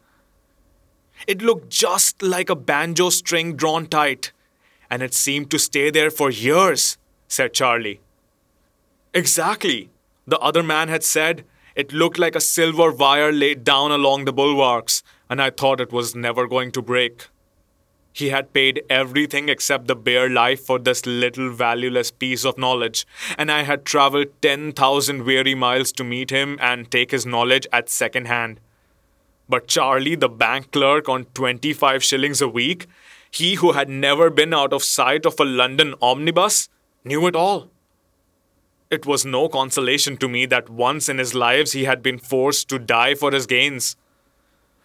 [1.26, 4.32] It looked just like a banjo string drawn tight,
[4.88, 6.96] and it seemed to stay there for years,
[7.28, 8.00] said Charlie.
[9.12, 9.90] Exactly,
[10.26, 11.44] the other man had said.
[11.74, 15.92] It looked like a silver wire laid down along the bulwarks, and I thought it
[15.92, 17.28] was never going to break.
[18.14, 23.04] He had paid everything except the bare life for this little valueless piece of knowledge,
[23.36, 27.88] and I had traveled 10,000 weary miles to meet him and take his knowledge at
[27.88, 28.60] second hand.
[29.48, 32.86] But Charlie, the bank clerk on 25 shillings a week,
[33.32, 36.68] he who had never been out of sight of a London omnibus,
[37.02, 37.68] knew it all.
[38.92, 42.68] It was no consolation to me that once in his lives he had been forced
[42.68, 43.96] to die for his gains.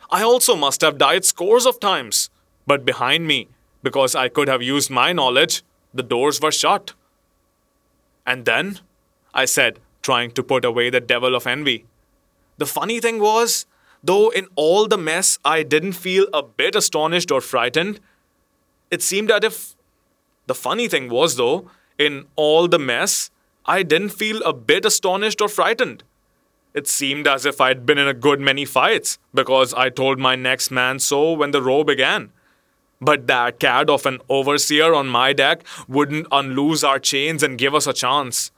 [0.10, 2.32] I also must have died scores of times
[2.70, 3.48] but behind me,
[3.82, 6.94] because I could have used my knowledge, the doors were shut.
[8.26, 8.80] And then,
[9.34, 11.86] I said, trying to put away the devil of envy.
[12.58, 13.66] The funny thing was,
[14.04, 18.00] though in all the mess I didn't feel a bit astonished or frightened,
[18.92, 19.76] it seemed as if.
[20.48, 23.30] The funny thing was, though, in all the mess,
[23.66, 26.04] I didn't feel a bit astonished or frightened.
[26.74, 30.36] It seemed as if I'd been in a good many fights, because I told my
[30.36, 32.32] next man so when the row began.
[33.02, 37.74] But that cad of an overseer on my deck wouldn't unloose our chains and give
[37.74, 38.52] us a chance.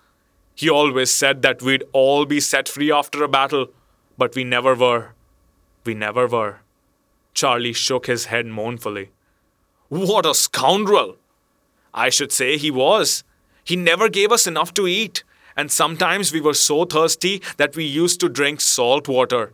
[0.55, 3.67] He always said that we'd all be set free after a battle,
[4.17, 5.13] but we never were.
[5.85, 6.59] We never were.
[7.33, 9.11] Charlie shook his head mournfully.
[9.89, 11.17] What a scoundrel!
[11.93, 13.23] I should say he was.
[13.63, 15.23] He never gave us enough to eat,
[15.55, 19.53] and sometimes we were so thirsty that we used to drink salt water.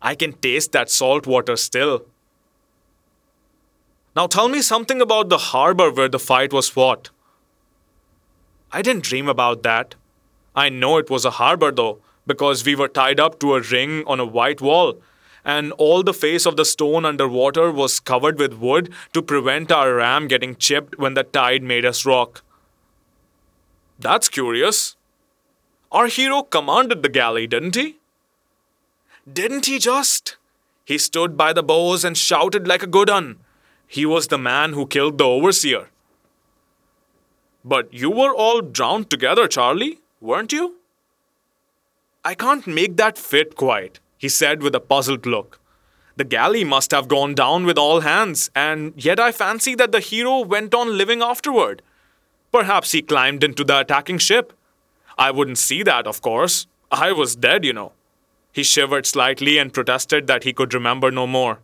[0.00, 2.06] I can taste that salt water still.
[4.14, 7.10] Now tell me something about the harbor where the fight was fought.
[8.70, 9.94] I didn't dream about that.
[10.54, 14.04] I know it was a harbor though, because we were tied up to a ring
[14.06, 15.00] on a white wall,
[15.44, 19.94] and all the face of the stone underwater was covered with wood to prevent our
[19.94, 22.42] ram getting chipped when the tide made us rock.
[23.98, 24.96] That's curious.
[25.90, 27.96] Our hero commanded the galley, didn't he?
[29.30, 30.36] Didn't he just?
[30.84, 33.38] He stood by the bows and shouted like a good un.
[33.92, 35.90] He was the man who killed the overseer.
[37.62, 40.76] But you were all drowned together, Charlie, weren't you?
[42.24, 45.60] I can't make that fit quite, he said with a puzzled look.
[46.16, 50.00] The galley must have gone down with all hands, and yet I fancy that the
[50.00, 51.82] hero went on living afterward.
[52.50, 54.54] Perhaps he climbed into the attacking ship.
[55.18, 56.66] I wouldn't see that, of course.
[56.90, 57.92] I was dead, you know.
[58.52, 61.58] He shivered slightly and protested that he could remember no more.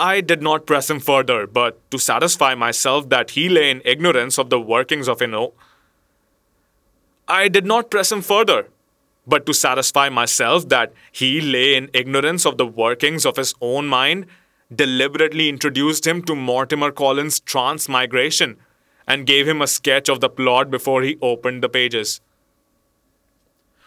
[0.00, 4.38] I did not press him further, but to satisfy myself that he lay in ignorance
[4.38, 5.52] of the workings of Ino,
[7.28, 8.68] I did not press him further,
[9.26, 13.88] but to satisfy myself that he lay in ignorance of the workings of his own
[13.88, 14.24] mind,
[14.74, 18.56] deliberately introduced him to Mortimer Collins' transmigration
[19.06, 22.22] and gave him a sketch of the plot before he opened the pages.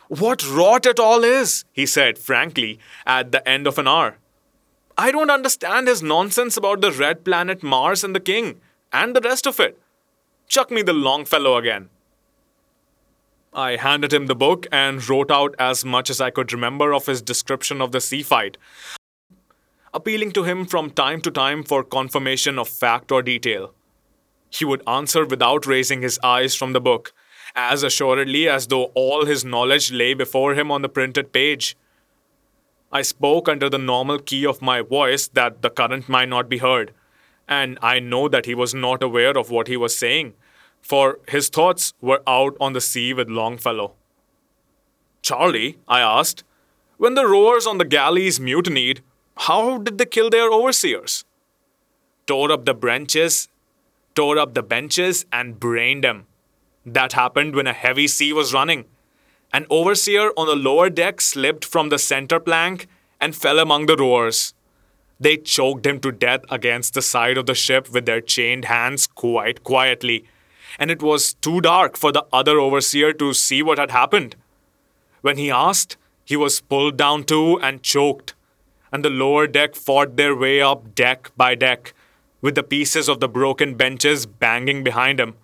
[0.09, 4.19] What rot it all is, he said frankly at the end of an hour.
[4.97, 9.21] I don't understand his nonsense about the red planet Mars and the king, and the
[9.21, 9.79] rest of it.
[10.47, 11.89] Chuck me the Longfellow again.
[13.53, 17.05] I handed him the book and wrote out as much as I could remember of
[17.05, 18.57] his description of the sea fight,
[19.93, 23.73] appealing to him from time to time for confirmation of fact or detail.
[24.49, 27.13] He would answer without raising his eyes from the book,
[27.55, 31.75] as assuredly as though all his knowledge lay before him on the printed page.
[32.93, 36.59] I spoke under the normal key of my voice that the current might not be
[36.59, 36.93] heard,
[37.47, 40.35] and I know that he was not aware of what he was saying,
[40.79, 43.93] for his thoughts were out on the sea with Longfellow.
[45.23, 46.43] Charlie, I asked,
[46.97, 49.01] when the rowers on the galleys mutinied,
[49.37, 51.25] how did they kill their overseers?
[52.27, 53.47] Tore up the benches,
[54.13, 56.27] tore up the benches, and brained them.
[56.85, 58.85] That happened when a heavy sea was running.
[59.53, 62.87] An overseer on the lower deck slipped from the center plank
[63.21, 64.55] and fell among the rowers.
[65.19, 69.05] They choked him to death against the side of the ship with their chained hands
[69.05, 70.25] quite quietly,
[70.79, 74.35] and it was too dark for the other overseer to see what had happened.
[75.21, 78.33] When he asked, he was pulled down too and choked,
[78.91, 81.93] and the lower deck fought their way up deck by deck,
[82.41, 85.35] with the pieces of the broken benches banging behind him.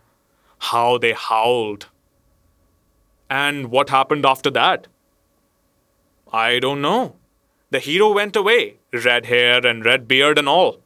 [0.57, 1.85] How they howled!
[3.29, 4.87] And what happened after that?
[6.31, 7.15] I don't know.
[7.71, 10.81] The hero went away, red hair and red beard and all.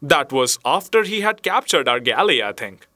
[0.00, 2.86] That was after he had captured our galley, I think.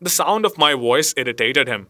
[0.00, 1.88] The sound of my voice irritated him,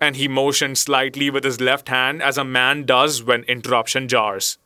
[0.00, 4.58] and he motioned slightly with his left hand as a man does when interruption jars.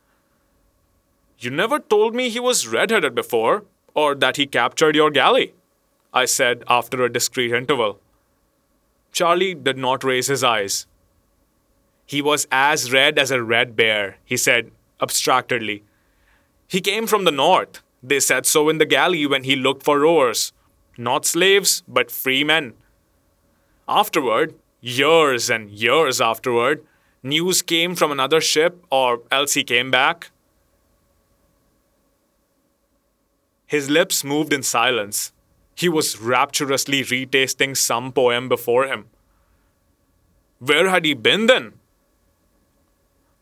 [1.39, 5.53] You never told me he was red headed before, or that he captured your galley,
[6.13, 7.99] I said after a discreet interval.
[9.13, 10.87] Charlie did not raise his eyes.
[12.05, 15.83] He was as red as a red bear, he said abstractedly.
[16.67, 19.99] He came from the north, They said so in the galley when he looked for
[19.99, 20.51] rowers.
[20.97, 22.73] Not slaves, but free men.
[23.87, 26.83] Afterward, years and years afterward,
[27.21, 30.31] news came from another ship, or else he came back.
[33.65, 35.32] His lips moved in silence.
[35.75, 39.05] He was rapturously retasting some poem before him.
[40.59, 41.73] Where had he been then?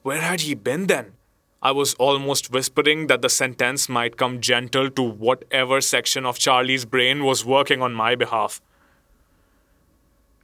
[0.02, 1.14] Where had he been then?
[1.62, 6.86] I was almost whispering that the sentence might come gentle to whatever section of Charlie's
[6.86, 8.62] brain was working on my behalf.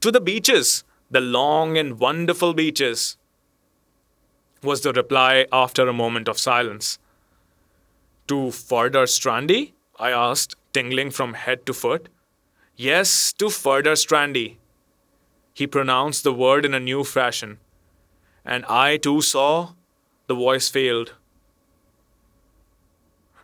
[0.01, 3.17] To the beaches, the long and wonderful beaches,
[4.61, 6.99] was the reply after a moment of silence.
[8.27, 9.73] To Furdurstrandi?
[9.97, 12.07] I asked, tingling from head to foot.
[12.75, 14.57] Yes, to Furdurstrandi.
[15.53, 17.57] He pronounced the word in a new fashion.
[18.45, 19.73] And I too saw
[20.27, 21.13] the voice failed.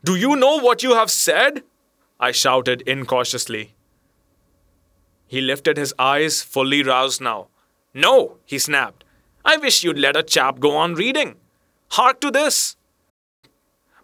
[0.03, 1.63] Do you know what you have said?
[2.19, 3.73] I shouted incautiously.
[5.25, 7.47] He lifted his eyes, fully roused now.
[7.95, 9.03] No, he snapped.
[9.43, 11.35] I wish you'd let a chap go on reading.
[11.91, 12.75] Hark to this.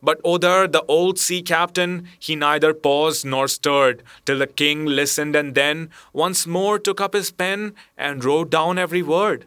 [0.02, 5.36] But Othere, the old sea captain, he neither paused nor stirred, till the king listened
[5.36, 9.46] and then once more took up his pen and wrote down every word.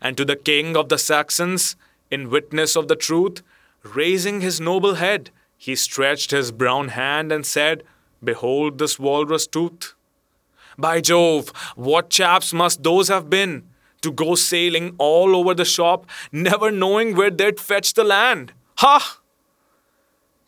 [0.00, 1.76] And to the king of the Saxons,
[2.10, 3.42] in witness of the truth,
[3.82, 7.84] raising his noble head, he stretched his brown hand and said,
[8.22, 9.94] Behold this walrus tooth.
[10.76, 13.64] By Jove, what chaps must those have been
[14.02, 18.52] to go sailing all over the shop, never knowing where they'd fetch the land?
[18.78, 19.21] Ha!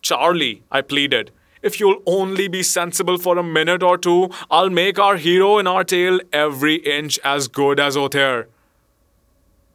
[0.04, 1.30] Charlie, I pleaded,
[1.62, 5.66] if you'll only be sensible for a minute or two, I'll make our hero in
[5.66, 8.48] our tale every inch as good as Othere.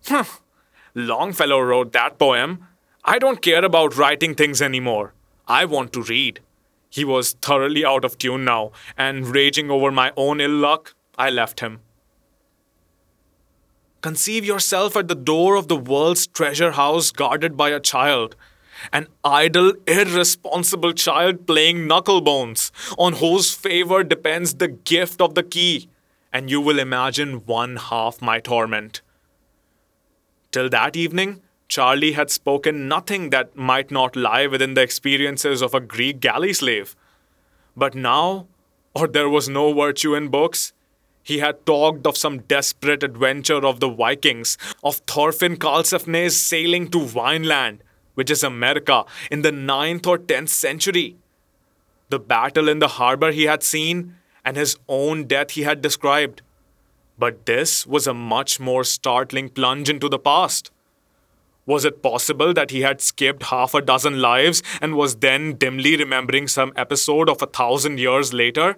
[0.05, 0.21] Hmm.
[0.93, 2.67] Longfellow wrote that poem.
[3.03, 5.15] I don't care about writing things anymore.
[5.47, 6.41] I want to read.
[6.91, 11.31] He was thoroughly out of tune now, and raging over my own ill luck, I
[11.31, 11.79] left him.
[14.01, 18.35] Conceive yourself at the door of the world's treasure house guarded by a child.
[18.91, 25.89] An idle, irresponsible child playing knucklebones, on whose favor depends the gift of the key,
[26.31, 29.01] and you will imagine one half my torment.
[30.51, 35.73] Till that evening, Charlie had spoken nothing that might not lie within the experiences of
[35.75, 36.95] a Greek galley slave.
[37.77, 38.47] But now,
[38.95, 40.73] or there was no virtue in books,
[41.21, 47.05] he had talked of some desperate adventure of the Vikings, of Thorfinn Karlsefne's sailing to
[47.05, 47.83] Vineland,
[48.19, 51.15] which is America, in the 9th or 10th century.
[52.09, 56.41] The battle in the harbor he had seen, and his own death he had described.
[57.17, 60.69] But this was a much more startling plunge into the past.
[61.65, 65.95] Was it possible that he had skipped half a dozen lives and was then dimly
[65.95, 68.75] remembering some episode of a thousand years later?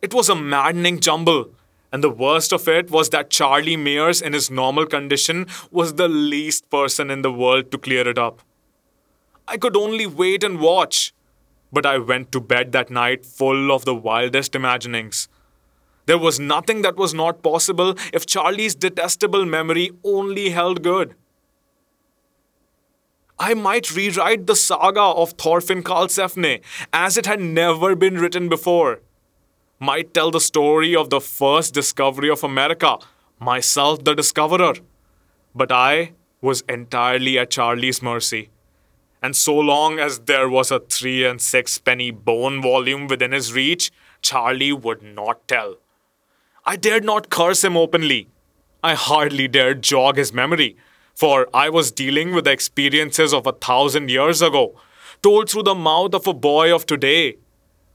[0.00, 1.50] It was a maddening jumble,
[1.92, 6.08] and the worst of it was that Charlie Mears, in his normal condition, was the
[6.08, 8.40] least person in the world to clear it up.
[9.46, 11.12] I could only wait and watch,
[11.70, 15.28] but I went to bed that night full of the wildest imaginings.
[16.06, 21.14] There was nothing that was not possible if Charlie's detestable memory only held good.
[23.38, 26.60] I might rewrite the saga of Thorfinn Karlsefne
[26.92, 29.00] as it had never been written before.
[29.82, 32.98] Might tell the story of the first discovery of America,
[33.40, 34.74] myself the discoverer.
[35.56, 38.50] But I was entirely at Charlie's mercy.
[39.20, 43.52] And so long as there was a three and six penny bone volume within his
[43.52, 45.78] reach, Charlie would not tell.
[46.64, 48.28] I dared not curse him openly.
[48.84, 50.76] I hardly dared jog his memory,
[51.12, 54.80] for I was dealing with the experiences of a thousand years ago,
[55.24, 57.38] told through the mouth of a boy of today.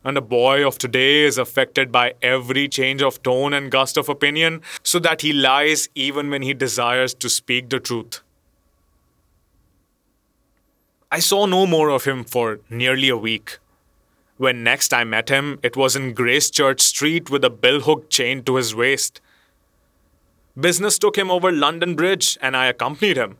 [0.08, 4.08] And a boy of today is affected by every change of tone and gust of
[4.08, 8.22] opinion, so that he lies even when he desires to speak the truth.
[11.12, 13.60] I saw no more of him for nearly a week.
[14.38, 18.56] When next I met him, it was in Gracechurch Street with a billhook chained to
[18.56, 19.20] his waist.
[20.58, 23.36] Business took him over London Bridge, and I accompanied him.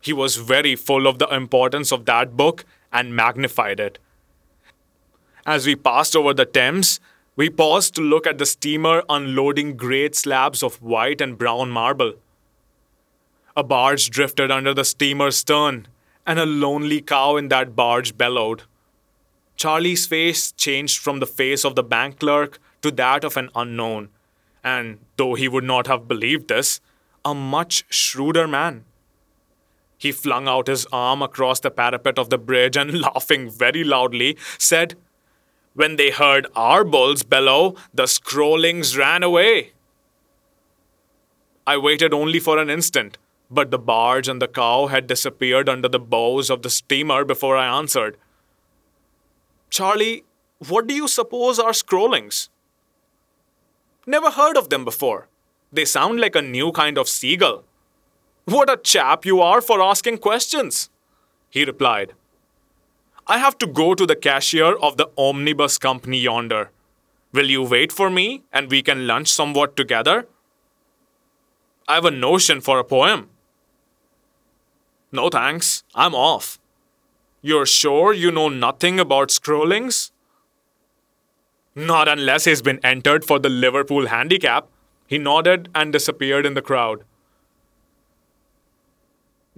[0.00, 3.98] He was very full of the importance of that book and magnified it.
[5.50, 7.00] As we passed over the Thames,
[7.34, 12.12] we paused to look at the steamer unloading great slabs of white and brown marble.
[13.56, 15.88] A barge drifted under the steamer's stern,
[16.24, 18.62] and a lonely cow in that barge bellowed.
[19.56, 24.10] Charlie's face changed from the face of the bank clerk to that of an unknown,
[24.62, 26.80] and though he would not have believed this,
[27.24, 28.84] a much shrewder man.
[29.98, 34.38] He flung out his arm across the parapet of the bridge and, laughing very loudly,
[34.56, 34.94] said,
[35.74, 39.72] When they heard our bulls bellow, the Skroelings ran away.
[41.66, 43.18] I waited only for an instant,
[43.50, 47.56] but the barge and the cow had disappeared under the bows of the steamer before
[47.56, 48.16] I answered.
[49.70, 50.24] Charlie,
[50.68, 52.48] what do you suppose are Skroelings?
[54.06, 55.28] Never heard of them before.
[55.72, 57.64] They sound like a new kind of seagull.
[58.44, 60.90] What a chap you are for asking questions,
[61.48, 62.14] he replied.
[63.26, 66.70] I have to go to the cashier of the omnibus company yonder.
[67.32, 70.26] Will you wait for me and we can lunch somewhat together?
[71.86, 73.28] I have a notion for a poem.
[75.12, 76.58] No thanks, I'm off.
[77.42, 80.10] You're sure you know nothing about Skroelings?
[81.74, 84.68] Not unless he's been entered for the Liverpool handicap.
[85.06, 87.04] He nodded and disappeared in the crowd.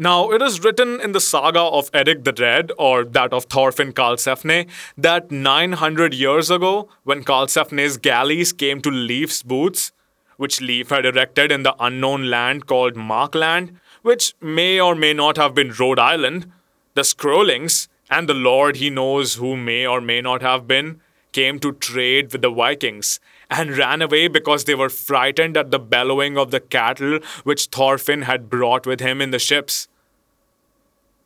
[0.03, 3.92] Now, it is written in the saga of Eric the Red, or that of Thorfinn
[3.92, 4.66] Karlsefne,
[4.98, 9.92] that 900 years ago, when Karlsefne's galleys came to Leif's booths,
[10.38, 15.36] which Leif had erected in the unknown land called Markland, which may or may not
[15.36, 16.50] have been Rhode Island,
[16.94, 21.00] the Skroelings, and the Lord he knows who may or may not have been,
[21.30, 25.78] came to trade with the Vikings and ran away because they were frightened at the
[25.78, 29.86] bellowing of the cattle which Thorfinn had brought with him in the ships.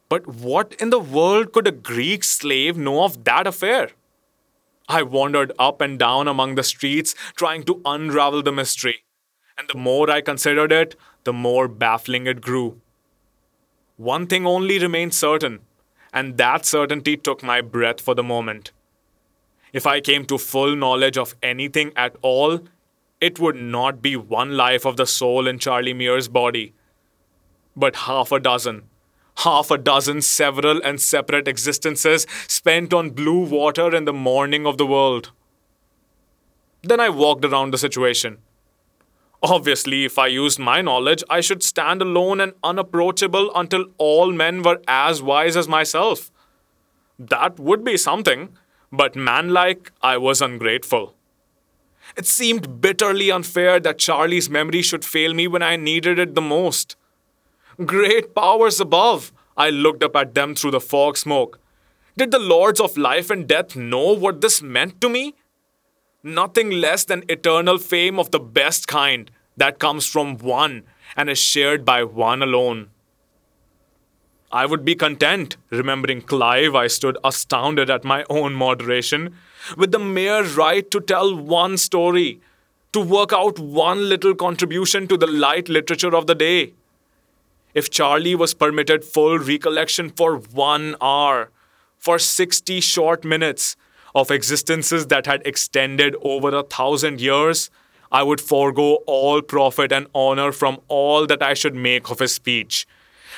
[0.09, 3.91] But what in the world could a Greek slave know of that affair?
[4.89, 9.05] I wandered up and down among the streets trying to unravel the mystery,
[9.59, 10.95] and the more I considered it,
[11.25, 12.81] the more baffling it grew.
[13.97, 15.61] One thing only remained certain,
[16.13, 18.71] and that certainty took my breath for the moment.
[19.73, 22.61] If I came to full knowledge of anything at all,
[23.21, 26.75] it would not be one life of the soul in Charlie Mear's body,
[27.75, 28.85] but half a dozen
[29.39, 34.78] half a dozen several and separate existences spent on blue water in the morning of
[34.78, 35.32] the world.
[36.82, 38.39] Then I walked around the situation.
[39.43, 44.62] Obviously, if I used my knowledge, I should stand alone and unapproachable until all men
[44.62, 46.30] were as wise as myself.
[47.18, 48.57] That would be something,
[48.91, 51.14] but manlike, I was ungrateful.
[52.16, 56.41] It seemed bitterly unfair that Charlie's memory should fail me when I needed it the
[56.41, 56.97] most.
[57.85, 59.35] Great powers above!
[59.55, 61.61] I looked up at them through the fog smoke.
[62.16, 65.35] Did the lords of life and death know what this meant to me?
[66.22, 70.85] Nothing less than eternal fame of the best kind that comes from one
[71.18, 72.89] and is shared by one alone.
[74.51, 79.35] I would be content, remembering Clive, I stood astounded at my own moderation,
[79.77, 82.41] with the mere right to tell one story,
[82.93, 86.72] to work out one little contribution to the light literature of the day
[87.77, 91.51] if Charlie was permitted full recollection for one hour,
[91.99, 93.77] for 60 short minutes
[94.14, 97.68] of existences that had extended over a thousand years,
[98.11, 102.33] I would forego all profit and honor from all that I should make of his
[102.33, 102.87] speech.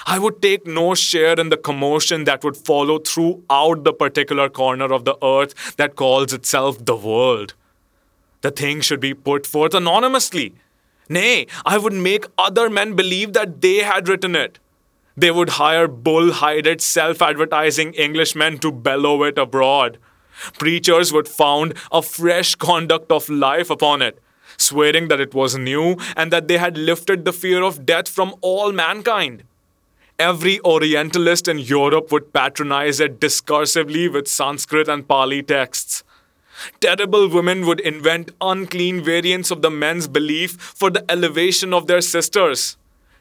[0.06, 4.92] I would take no share in the commotion that would follow throughout the particular corner
[4.92, 7.54] of the earth that calls itself the world.
[8.42, 10.54] The thing should be put forth anonymously
[11.08, 14.58] Nay, I would make other men believe that they had written it.
[15.16, 19.98] They would hire bull hided, self advertising Englishmen to bellow it abroad.
[20.58, 24.20] Preachers would found a fresh conduct of life upon it,
[24.56, 28.34] swearing that it was new and that they had lifted the fear of death from
[28.40, 29.42] all mankind.
[30.18, 36.04] Every Orientalist in Europe would patronize it discursively with Sanskrit and Pali texts.
[36.80, 42.00] Terrible women would invent unclean variants of the men's belief for the elevation of their
[42.00, 42.76] sisters.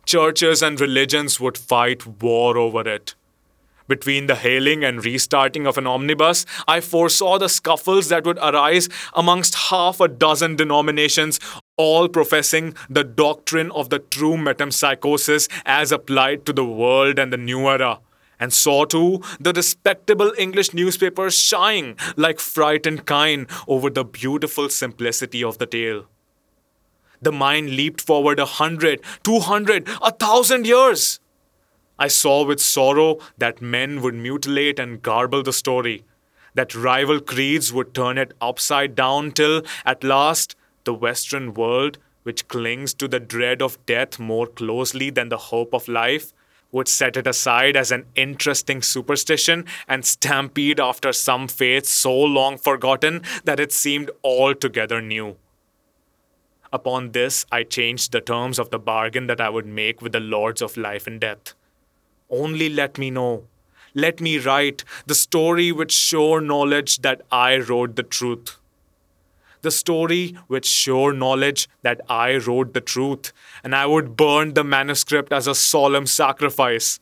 [0.05, 3.15] Churches and religions would fight war over it.
[3.87, 8.89] Between the hailing and restarting of an omnibus, I foresaw the scuffles that would arise
[9.13, 11.39] amongst half a dozen denominations,
[11.77, 17.37] all professing the doctrine of the true metempsychosis as applied to the world and the
[17.37, 17.99] new era
[18.39, 25.43] and saw too the respectable English newspapers shying like frightened kine over the beautiful simplicity
[25.43, 26.05] of the tale.
[27.21, 31.19] The mind leaped forward a hundred, two hundred, a thousand years.
[31.97, 36.05] I saw with sorrow that men would mutilate and garble the story,
[36.53, 42.47] that rival creeds would turn it upside down till, at last, the Western world, which
[42.47, 46.33] clings to the dread of death more closely than the hope of life,
[46.71, 52.57] would set it aside as an interesting superstition and stampede after some faith so long
[52.57, 55.37] forgotten that it seemed altogether new.
[56.73, 60.19] Upon this, I changed the terms of the bargain that I would make with the
[60.19, 61.53] lords of life and death.
[62.29, 63.45] Only let me know.
[63.93, 68.56] Let me write the story with sure knowledge that I wrote the truth.
[69.61, 73.33] The story with sure knowledge that I wrote the truth,
[73.63, 76.99] and I would burn the manuscript as a solemn sacrifice.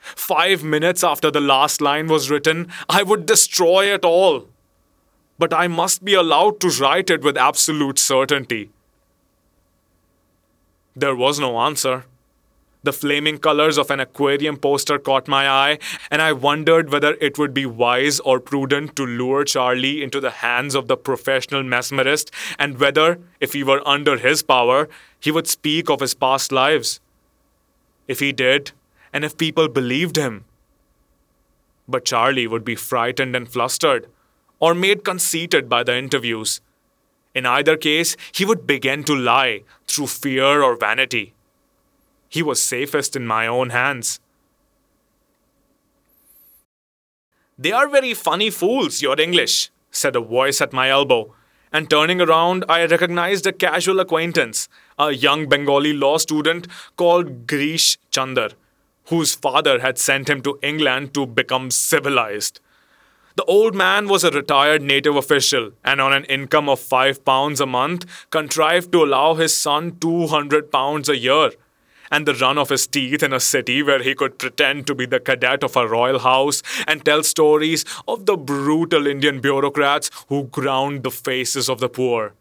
[0.00, 4.48] Five minutes after the last line was written, I would destroy it all.
[5.38, 8.70] But I must be allowed to write it with absolute certainty.
[10.96, 12.06] There was no answer.
[12.84, 15.78] The flaming colors of an aquarium poster caught my eye,
[16.10, 20.30] and I wondered whether it would be wise or prudent to lure Charlie into the
[20.30, 25.48] hands of the professional mesmerist, and whether, if he were under his power, he would
[25.48, 27.00] speak of his past lives.
[28.06, 28.70] If he did,
[29.12, 30.44] and if people believed him.
[31.88, 34.06] But Charlie would be frightened and flustered,
[34.60, 36.60] or made conceited by the interviews.
[37.34, 41.34] In either case, he would begin to lie through fear or vanity.
[42.28, 44.20] He was safest in my own hands.
[47.58, 51.34] They are very funny fools, your English, said a voice at my elbow.
[51.72, 54.68] And turning around, I recognized a casual acquaintance,
[54.98, 58.50] a young Bengali law student called Grish Chandar,
[59.06, 62.60] whose father had sent him to England to become civilized.
[63.36, 67.60] The old man was a retired native official and, on an income of five pounds
[67.60, 71.50] a month, contrived to allow his son 200 pounds a year
[72.10, 75.06] and the run of his teeth in a city where he could pretend to be
[75.06, 80.44] the cadet of a royal house and tell stories of the brutal Indian bureaucrats who
[80.44, 82.34] ground the faces of the poor.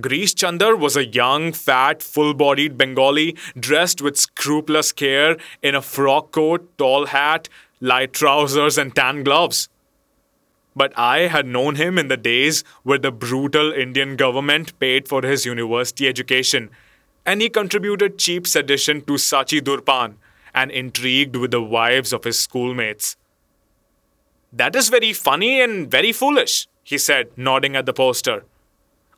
[0.00, 5.82] Grish Chandar was a young, fat, full bodied Bengali dressed with scrupulous care in a
[5.82, 9.68] frock coat, tall hat, light trousers, and tan gloves.
[10.74, 15.20] But I had known him in the days where the brutal Indian government paid for
[15.20, 16.70] his university education
[17.24, 20.14] and he contributed cheap sedition to Sachi Durpan
[20.54, 23.16] and intrigued with the wives of his schoolmates.
[24.52, 28.44] That is very funny and very foolish, he said, nodding at the poster.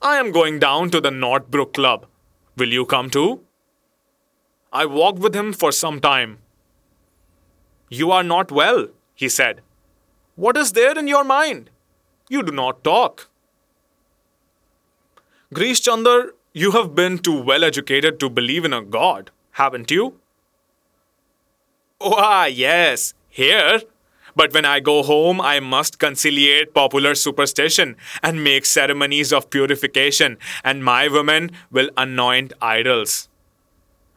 [0.01, 2.07] I am going down to the Northbrook Club.
[2.57, 3.41] Will you come too?
[4.73, 6.39] I walked with him for some time.
[7.89, 9.61] You are not well, he said.
[10.37, 11.71] What is there in your mind?
[12.29, 13.29] You do not talk.
[15.53, 20.21] Grish Chandar you have been too well educated to believe in a god, haven't you?
[22.01, 23.81] Oh, ah, yes, here.
[24.37, 30.39] But when I go home, I must conciliate popular superstition and make ceremonies of purification,
[30.63, 33.29] and my women will anoint idols.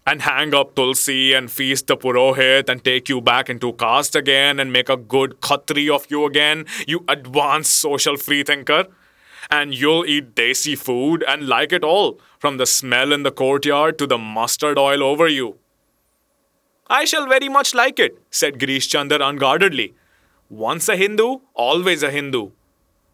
[0.06, 4.60] And hang up tulsi and feast the purohit and take you back into caste again
[4.60, 8.86] and make a good khatri of you again, you advanced social freethinker
[9.50, 13.98] and you'll eat desi food and like it all, from the smell in the courtyard
[13.98, 15.58] to the mustard oil over you.
[16.90, 19.94] I shall very much like it, said Grish Chandar unguardedly.
[20.50, 22.52] Once a Hindu, always a Hindu.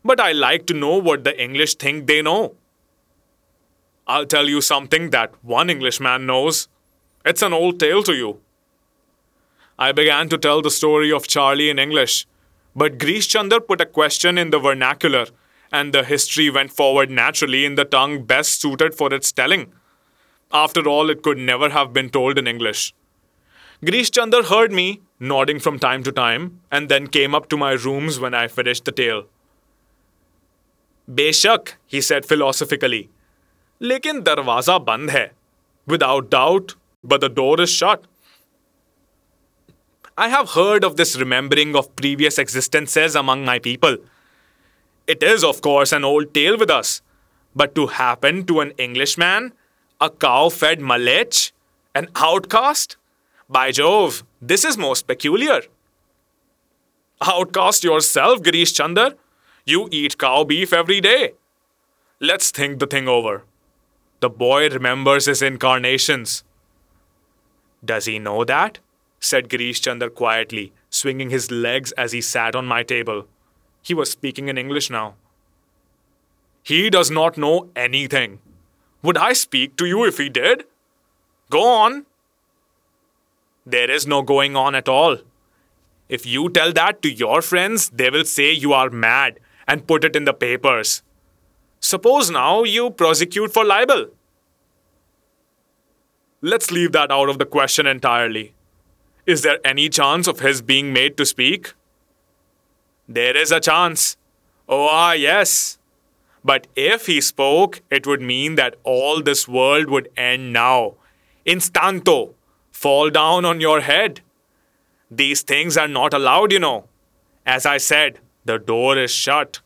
[0.06, 2.56] But I like to know what the English think they know.
[4.06, 6.68] I'll tell you something that one Englishman knows.
[7.26, 8.42] It's an old tale to you.
[9.80, 12.28] I began to tell the story of Charlie in English,
[12.76, 15.26] but Grish Chandar put a question in the vernacular
[15.74, 19.74] and the history went forward naturally in the tongue best suited for its telling.
[20.54, 22.94] After all, it could never have been told in English.
[23.84, 27.72] Grish Chandar heard me, nodding from time to time, and then came up to my
[27.72, 29.26] rooms when I finished the tale.
[31.12, 33.10] Beshak, he said philosophically.
[33.82, 35.32] Lekin darwaza band hai.
[35.88, 38.06] Without doubt, but the door is shut.
[40.18, 43.98] I have heard of this remembering of previous existences among my people.
[45.06, 47.02] It is, of course, an old tale with us.
[47.56, 49.54] But to happen to an Englishman,
[50.00, 51.52] a cow fed Malech,
[51.94, 52.98] an outcast?
[53.50, 55.62] By Jove, this is most peculiar.
[57.22, 59.14] Outcast yourself, Grish Chandar.
[59.66, 61.34] You eat cow beef every day.
[62.20, 63.44] Let's think the thing over.
[64.22, 66.44] The boy remembers his incarnations.
[67.84, 68.80] Does he know that?
[69.20, 73.28] said Grish Chandar quietly, swinging his legs as he sat on my table.
[73.84, 75.16] He was speaking in English now.
[76.64, 78.40] He does not know anything.
[79.04, 80.64] Would I speak to you if he did?
[81.50, 82.06] Go on.
[83.66, 85.18] There is no going on at all.
[86.08, 90.04] If you tell that to your friends, they will say you are mad and put
[90.06, 91.02] it in the papers.
[91.80, 94.08] Suppose now you prosecute for libel.
[96.42, 98.54] Let's leave that out of the question entirely.
[99.26, 101.74] Is there any chance of his being made to speak?
[103.08, 104.18] There is a chance.
[104.68, 105.78] Oh, ah, yes.
[106.44, 110.96] But if he spoke, it would mean that all this world would end now.
[111.46, 112.34] Instanto.
[112.72, 114.22] fall down on your head.
[115.10, 116.86] These things are not allowed, you know.
[117.46, 119.60] As I said, the door is shut.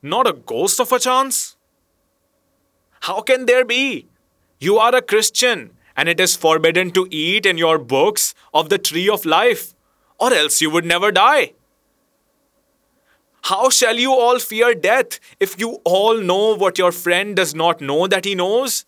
[0.00, 1.56] Not a ghost of a chance?
[3.02, 4.08] How can there be?
[4.58, 8.78] You are a Christian, and it is forbidden to eat in your books of the
[8.78, 9.74] tree of life,
[10.22, 11.52] or else you would never die.
[13.50, 17.80] How shall you all fear death if you all know what your friend does not
[17.80, 18.84] know that he knows?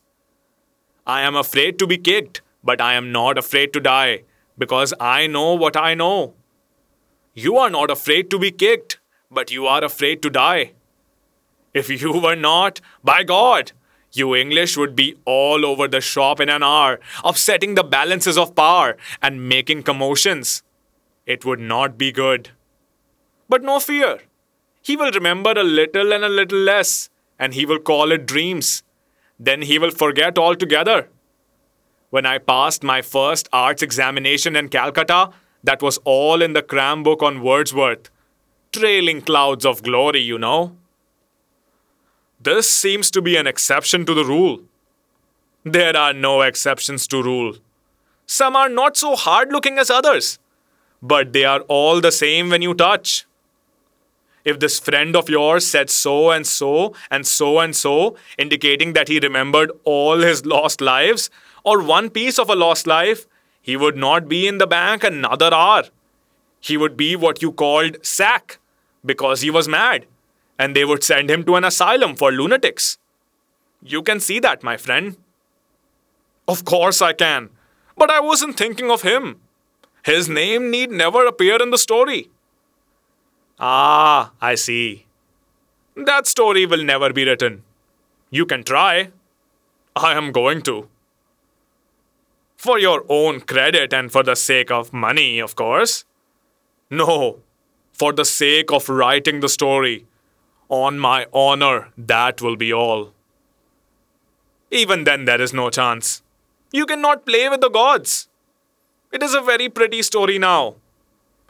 [1.06, 4.22] I am afraid to be kicked, but I am not afraid to die,
[4.56, 6.34] because I know what I know.
[7.34, 9.00] You are not afraid to be kicked,
[9.38, 10.72] but you are afraid to die.
[11.82, 13.72] If you were not, by God,
[14.12, 18.54] you English would be all over the shop in an hour, upsetting the balances of
[18.54, 20.62] power and making commotions.
[21.26, 22.50] It would not be good.
[23.48, 24.20] But no fear.
[24.82, 27.08] He will remember a little and a little less,
[27.38, 28.82] and he will call it dreams.
[29.38, 31.08] Then he will forget altogether.
[32.10, 35.30] When I passed my first arts examination in Calcutta,
[35.64, 38.10] that was all in the cram book on Wordsworth.
[38.72, 40.76] Trailing clouds of glory, you know.
[42.40, 44.60] This seems to be an exception to the rule.
[45.64, 47.56] There are no exceptions to rule.
[48.26, 50.38] Some are not so hard looking as others,
[51.04, 53.26] but they are all the same when you touch.
[54.44, 59.08] If this friend of yours said so and so and so and so, indicating that
[59.08, 61.30] he remembered all his lost lives,
[61.62, 63.26] or one piece of a lost life,
[63.60, 65.84] he would not be in the bank another hour.
[66.60, 68.58] He would be what you called sack,
[69.04, 70.06] because he was mad
[70.58, 72.96] and they would send him to an asylum for lunatics.
[73.82, 75.16] You can see that, my friend.
[76.46, 77.50] Of course I can,
[77.96, 79.40] but I wasn't thinking of him.
[80.04, 82.28] His name need never appear in the story.
[83.58, 85.06] Ah, I see.
[85.96, 87.62] That story will never be written.
[88.30, 89.10] You can try.
[89.96, 90.88] I am going to.
[92.56, 96.04] For your own credit and for the sake of money, of course.
[96.90, 97.38] No,
[97.92, 100.06] for the sake of writing the story
[100.68, 103.12] on my honor, that will be all.
[104.70, 106.22] Even then, there is no chance.
[106.72, 108.28] You cannot play with the gods.
[109.14, 110.74] It is a very pretty story now.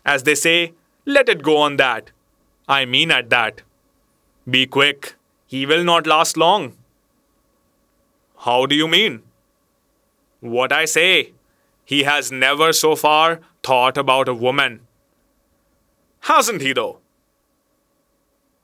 [0.05, 0.75] As they say,
[1.07, 2.11] let it go on that.
[2.69, 3.63] I mean at that.
[4.49, 5.15] Be quick.
[5.47, 6.75] He will not last long.
[8.41, 9.23] How do you mean?
[10.41, 11.33] What I say.
[11.87, 14.81] He has never so far thought about a woman.
[16.21, 16.99] Hasn't he, though?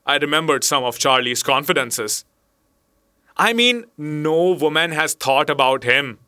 [0.05, 2.23] I remembered some of Charlie's confidences.
[3.35, 6.19] I mean, no woman has thought about him.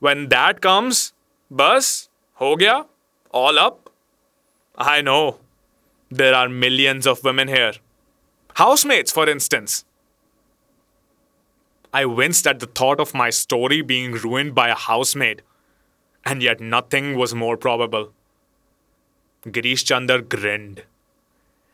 [0.00, 1.13] When that comes,
[1.56, 2.86] bus, ho gaya,
[3.30, 3.90] all up.
[4.76, 5.38] I know.
[6.10, 7.74] There are millions of women here.
[8.56, 9.84] Housemates, for instance.
[11.92, 15.42] I winced at the thought of my story being ruined by a housemaid,
[16.24, 18.12] and yet nothing was more probable.
[19.46, 20.82] Girish Chandar grinned.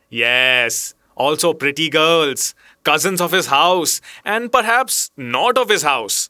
[0.09, 2.53] Yes, also pretty girls,
[2.83, 6.29] cousins of his house, and perhaps not of his house.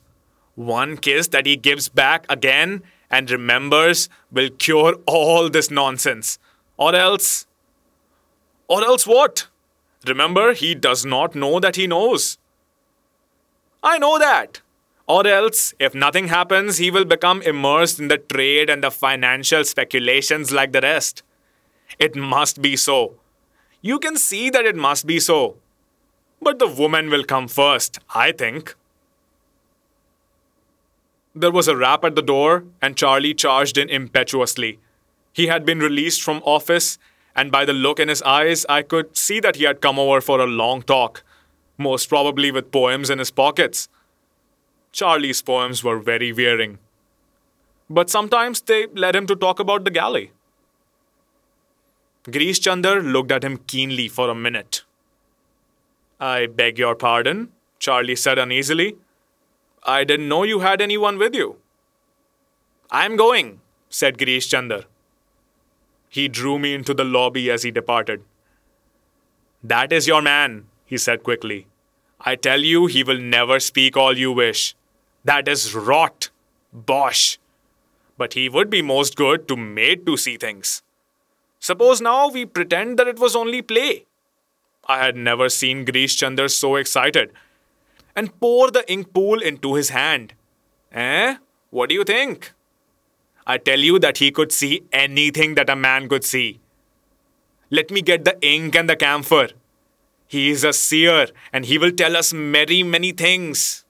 [0.55, 6.39] One kiss that he gives back again and remembers will cure all this nonsense.
[6.77, 7.45] Or else.
[8.67, 9.47] Or else what?
[10.07, 12.37] Remember, he does not know that he knows.
[13.83, 14.61] I know that.
[15.07, 19.63] Or else, if nothing happens, he will become immersed in the trade and the financial
[19.65, 21.21] speculations like the rest.
[21.99, 23.15] It must be so.
[23.81, 25.57] You can see that it must be so.
[26.41, 28.75] But the woman will come first, I think.
[31.33, 34.79] There was a rap at the door, and Charlie charged in impetuously.
[35.31, 36.97] He had been released from office,
[37.35, 40.19] and by the look in his eyes, I could see that he had come over
[40.19, 41.23] for a long talk,
[41.77, 43.87] most probably with poems in his pockets.
[44.91, 46.79] Charlie's poems were very wearing.
[47.89, 50.31] But sometimes they led him to talk about the galley.
[52.25, 54.83] Girish Chandar looked at him keenly for a minute.
[56.19, 58.97] I beg your pardon, Charlie said uneasily.
[59.83, 61.57] I didn't know you had anyone with you.
[62.91, 64.83] I'm going, said Girish Chandar.
[66.09, 68.23] He drew me into the lobby as he departed.
[69.63, 71.67] That is your man, he said quickly.
[72.19, 74.75] I tell you, he will never speak all you wish.
[75.23, 76.29] That is rot.
[76.73, 77.39] Bosh.
[78.17, 80.83] But he would be most good to made to see things.
[81.59, 84.05] Suppose now we pretend that it was only play.
[84.85, 87.31] I had never seen Girish Chandar so excited.
[88.15, 90.33] And pour the ink pool into his hand.
[90.91, 91.35] Eh?
[91.69, 92.53] What do you think?
[93.47, 96.59] I tell you that he could see anything that a man could see.
[97.69, 99.49] Let me get the ink and the camphor.
[100.27, 103.85] He is a seer, and he will tell us many, many things.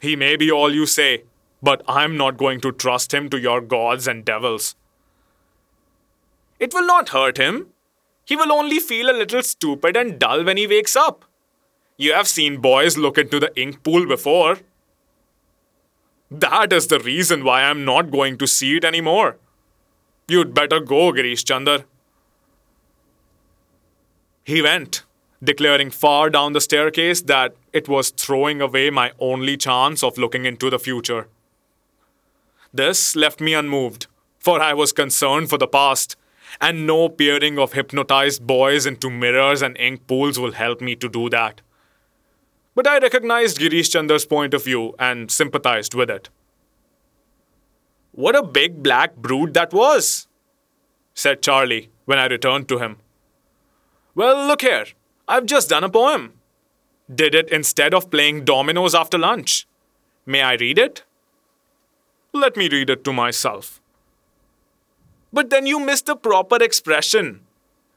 [0.00, 1.24] He may be all you say,
[1.62, 4.74] but I'm not going to trust him to your gods and devils.
[6.58, 7.68] It will not hurt him.
[8.24, 11.24] He will only feel a little stupid and dull when he wakes up.
[12.02, 14.58] You have seen boys look into the ink pool before.
[16.32, 19.36] That is the reason why I'm not going to see it anymore.
[20.26, 21.84] You'd better go, Girish Chandar.
[24.42, 25.04] He went,
[25.44, 30.44] declaring far down the staircase that it was throwing away my only chance of looking
[30.44, 31.28] into the future.
[32.74, 34.08] This left me unmoved,
[34.40, 36.16] for I was concerned for the past,
[36.60, 41.08] and no peering of hypnotized boys into mirrors and ink pools will help me to
[41.08, 41.60] do that.
[42.74, 46.30] But I recognized Girish Chandar's point of view and sympathized with it.
[48.12, 50.26] What a big black brute that was,
[51.14, 52.96] said Charlie when I returned to him.
[54.14, 54.86] Well, look here.
[55.28, 56.34] I've just done a poem.
[57.12, 59.66] Did it instead of playing dominoes after lunch.
[60.24, 61.04] May I read it?
[62.32, 63.80] Let me read it to myself.
[65.32, 67.40] But then you miss the proper expression.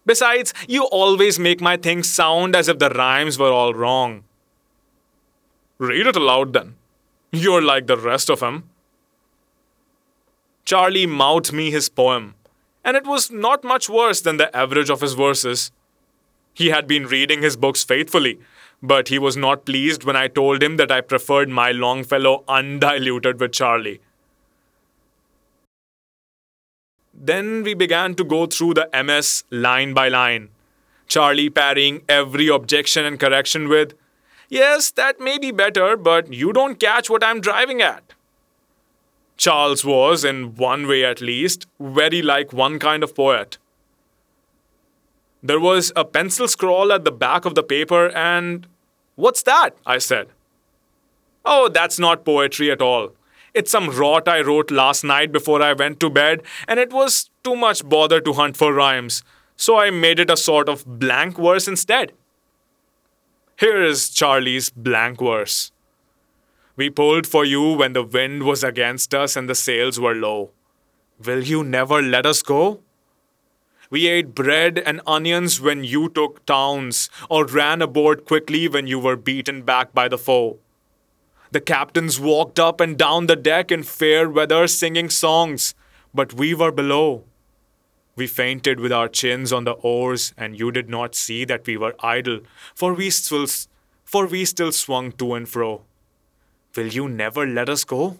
[0.05, 4.23] Besides, you always make my things sound as if the rhymes were all wrong.
[5.77, 6.75] Read it aloud then.
[7.31, 8.69] You're like the rest of them.
[10.63, 12.35] Charlie mouthed me his poem,
[12.83, 15.71] and it was not much worse than the average of his verses.
[16.53, 18.39] He had been reading his books faithfully,
[18.81, 23.39] but he was not pleased when I told him that I preferred my Longfellow undiluted
[23.39, 23.99] with Charlie.
[27.13, 30.49] Then we began to go through the MS line by line,
[31.07, 33.93] Charlie parrying every objection and correction with,
[34.55, 38.13] Yes, that may be better, but you don't catch what I'm driving at.
[39.35, 43.57] Charles was, in one way at least, very like one kind of poet.
[45.43, 48.65] There was a pencil scrawl at the back of the paper, and.
[49.15, 49.71] What's that?
[49.85, 50.27] I said.
[51.43, 53.09] Oh, that's not poetry at all.
[53.53, 57.29] It's some rot I wrote last night before I went to bed, and it was
[57.43, 59.21] too much bother to hunt for rhymes,
[59.57, 62.13] so I made it a sort of blank verse instead.
[63.57, 65.71] Here is Charlie's blank verse.
[66.75, 70.51] We pulled for you when the wind was against us and the sails were low.
[71.23, 72.81] Will you never let us go?
[73.89, 78.99] We ate bread and onions when you took towns, or ran aboard quickly when you
[78.99, 80.57] were beaten back by the foe.
[81.51, 85.75] The captains walked up and down the deck in fair weather singing songs,
[86.13, 87.23] but we were below.
[88.17, 91.75] We fainted with our chins on the oars, and you did not see that we
[91.75, 92.39] were idle,
[92.73, 93.47] for we still,
[94.05, 95.81] for we still swung to and fro.
[96.75, 98.19] Will you never let us go?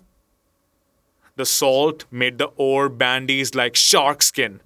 [1.37, 4.61] The salt made the oar bandies like shark skin.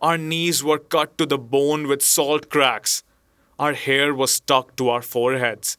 [0.00, 3.02] Our knees were cut to the bone with salt cracks.
[3.58, 5.76] Our hair was stuck to our foreheads,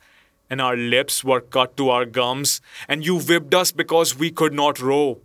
[0.50, 4.54] and our lips were cut to our gums, and you whipped us because we could
[4.54, 5.20] not row.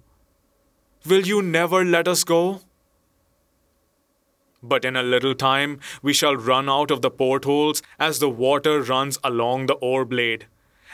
[1.07, 2.61] Will you never let us go?
[4.63, 8.81] But in a little time we shall run out of the portholes as the water
[8.83, 10.47] runs along the oar blade.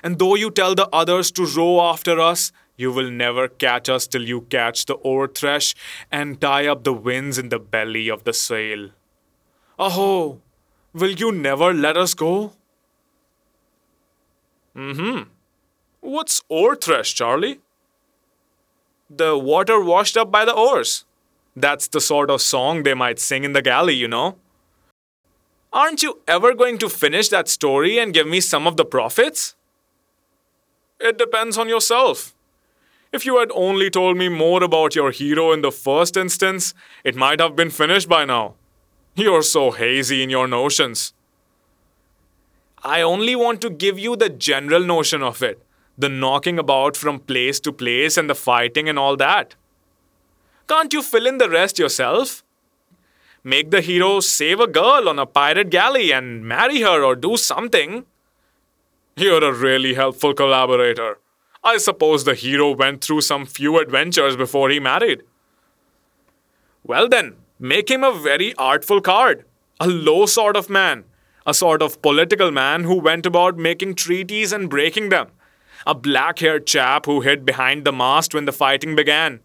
[0.03, 4.07] And though you tell the others to row after us, you will never catch us
[4.07, 5.75] till you catch the oar thresh
[6.11, 8.91] and tie up the winds in the belly of the sail.
[9.79, 10.41] Aho!
[10.93, 12.53] Will you never let us go?
[14.77, 15.23] Mm hmm.
[16.01, 17.61] What's oar thresh, Charlie?
[19.09, 21.05] The water washed up by the oars.
[21.57, 24.37] That's the sort of song they might sing in the galley, you know.
[25.73, 29.55] Aren't you ever going to finish that story and give me some of the profits?
[31.01, 32.35] It depends on yourself.
[33.13, 36.75] If you had only told me more about your hero in the first instance,
[37.05, 38.55] it might have been finished by now.
[39.15, 41.13] You're so hazy in your notions.
[42.83, 45.61] I only want to give you the general notion of it
[45.97, 49.55] the knocking about from place to place and the fighting and all that.
[50.67, 52.43] Can't you fill in the rest yourself?
[53.43, 57.37] Make the hero save a girl on a pirate galley and marry her or do
[57.37, 58.07] something.
[59.17, 61.19] You're a really helpful collaborator.
[61.63, 65.23] I suppose the hero went through some few adventures before he married.
[66.83, 69.45] Well, then, make him a very artful card.
[69.81, 71.05] A low sort of man.
[71.47, 75.29] A sort of political man who went about making treaties and breaking them.
[75.87, 79.41] A black haired chap who hid behind the mast when the fighting began.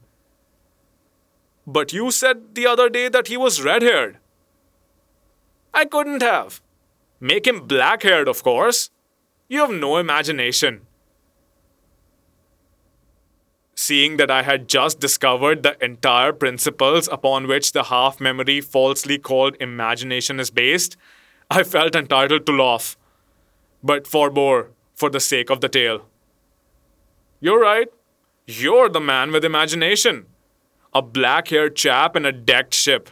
[1.71, 4.17] But you said the other day that he was red haired.
[5.71, 6.61] I couldn't have.
[7.19, 8.89] Make him black haired, of course.
[9.47, 10.87] You have no imagination.
[13.75, 19.19] Seeing that I had just discovered the entire principles upon which the half memory falsely
[19.19, 20.97] called imagination is based,
[21.51, 22.97] I felt entitled to laugh,
[23.83, 26.07] but forbore for the sake of the tale.
[27.39, 27.89] You're right.
[28.47, 30.25] You're the man with imagination.
[30.93, 33.09] A black haired chap in a decked ship,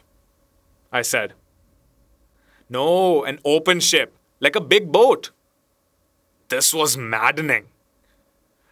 [0.91, 1.33] I said.
[2.69, 5.31] No, an open ship, like a big boat.
[6.49, 7.67] This was maddening.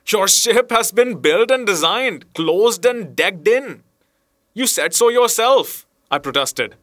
[0.08, 3.84] Your ship has been built and designed, closed and decked in.
[4.54, 6.76] You said so yourself, I protested.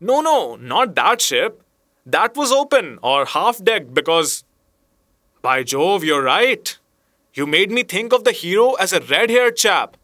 [0.00, 1.62] No, no, not that ship.
[2.04, 4.44] That was open or half decked because.
[5.42, 6.76] By Jove, you're right.
[7.36, 9.98] You made me think of the hero as a red haired chap.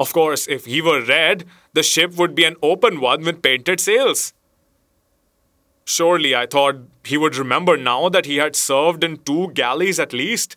[0.00, 1.44] Of course, if he were red,
[1.74, 4.32] the ship would be an open one with painted sails.
[5.84, 10.14] Surely, I thought he would remember now that he had served in two galleys at
[10.14, 10.56] least.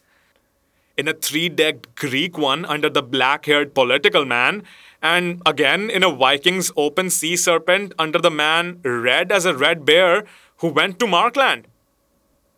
[0.98, 4.64] In a three decked Greek one under the black haired political man,
[5.02, 9.84] and again in a Viking's open sea serpent under the man red as a red
[9.84, 10.24] bear
[10.60, 11.68] who went to Markland.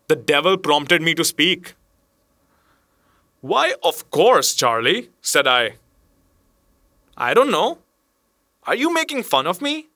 [0.06, 1.74] The devil prompted me to speak.
[3.40, 5.74] Why, of course, Charlie, said I.
[7.16, 7.78] I don't know.
[8.64, 9.88] Are you making fun of me?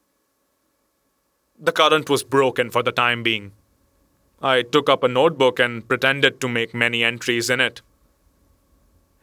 [1.59, 3.53] The current was broken for the time being.
[4.41, 7.83] I took up a notebook and pretended to make many entries in it.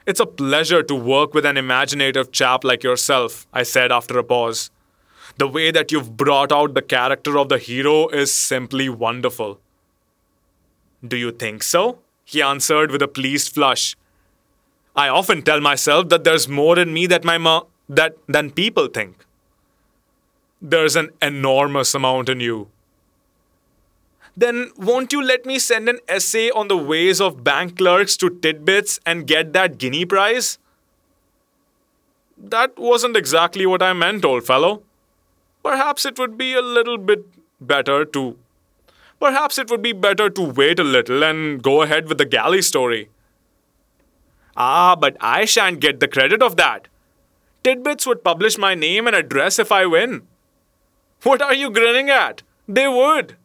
[0.05, 4.23] It's a pleasure to work with an imaginative chap like yourself, I said after a
[4.23, 4.71] pause.
[5.37, 9.59] The way that you've brought out the character of the hero is simply wonderful.
[11.05, 11.99] Do you think so?
[12.25, 13.95] He answered with a pleased flush.
[14.99, 18.87] I often tell myself that there's more in me that my ma- that than people
[18.87, 19.25] think.
[20.61, 22.57] There's an enormous amount in you.
[24.35, 28.29] Then won't you let me send an essay on the ways of bank clerks to
[28.29, 30.49] Tit-Bits and get that guinea prize?
[32.37, 34.81] That wasn't exactly what I meant, old fellow.
[35.63, 37.25] Perhaps it would be a little bit
[37.61, 38.37] better to.
[39.19, 42.61] Perhaps it would be better to wait a little and go ahead with the galley
[42.61, 43.09] story.
[44.61, 46.89] Ah, but I shan't get the credit of that.
[47.63, 50.27] Tit-Bits would publish my name and address if I win.
[51.23, 52.43] What are you grinning at?
[52.67, 53.37] They would.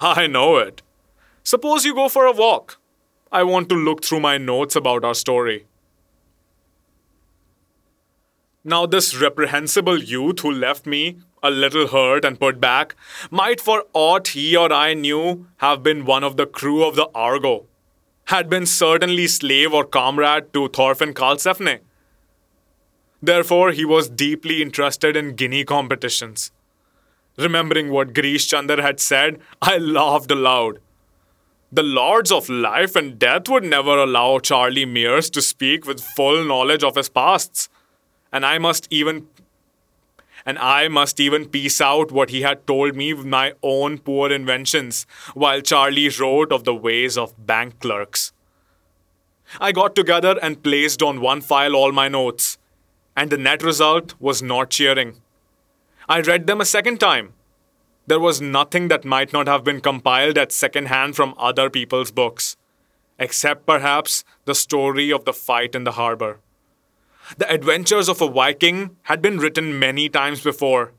[0.00, 0.82] I know it.
[1.42, 2.78] Suppose you go for a walk.
[3.30, 5.66] I want to look through my notes about our story.
[8.64, 12.96] Now, this reprehensible youth who left me, a little hurt and put back,
[13.30, 17.10] might, for aught he or I knew, have been one of the crew of the
[17.14, 17.66] Argo,
[18.26, 21.80] had been certainly slave or comrade to Thorfinn Karlsefne.
[23.22, 26.50] Therefore, he was deeply interested in guinea competitions.
[27.36, 30.78] Remembering what Girish Chandar had said, I laughed aloud.
[31.72, 36.44] The lords of life and death would never allow Charlie Mears to speak with full
[36.44, 37.68] knowledge of his pasts
[38.34, 39.28] and I must even
[40.46, 44.30] and I must even piece out what he had told me with my own poor
[44.30, 48.32] inventions, while Charlie wrote of the ways of bank clerks.
[49.60, 52.58] I got together and placed on one file all my notes,
[53.16, 55.20] and the net result was not cheering.
[56.08, 57.32] I read them a second time.
[58.06, 62.10] There was nothing that might not have been compiled at second hand from other people's
[62.10, 62.56] books,
[63.18, 66.40] except perhaps the story of the fight in the harbor.
[67.38, 70.92] The adventures of a Viking had been written many times before.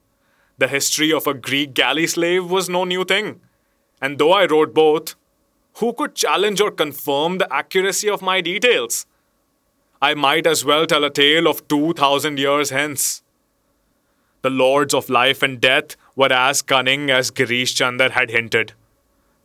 [0.57, 3.41] The history of a Greek galley slave was no new thing.
[4.01, 5.15] And though I wrote both,
[5.75, 9.05] who could challenge or confirm the accuracy of my details?
[10.01, 13.23] I might as well tell a tale of 2,000 years hence.
[14.41, 18.73] The lords of life and death were as cunning as Girish Chandar had hinted.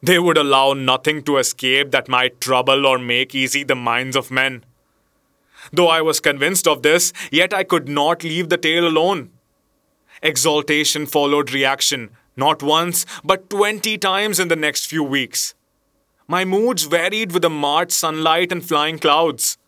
[0.03, 4.31] They would allow nothing to escape that might trouble or make easy the minds of
[4.31, 4.65] men.
[5.73, 9.31] Though I was convinced of this, yet I could not leave the tale alone.
[10.23, 15.55] Exaltation followed reaction, not once, but twenty times in the next few weeks.
[16.27, 19.59] My moods varied with the March sunlight and flying clouds.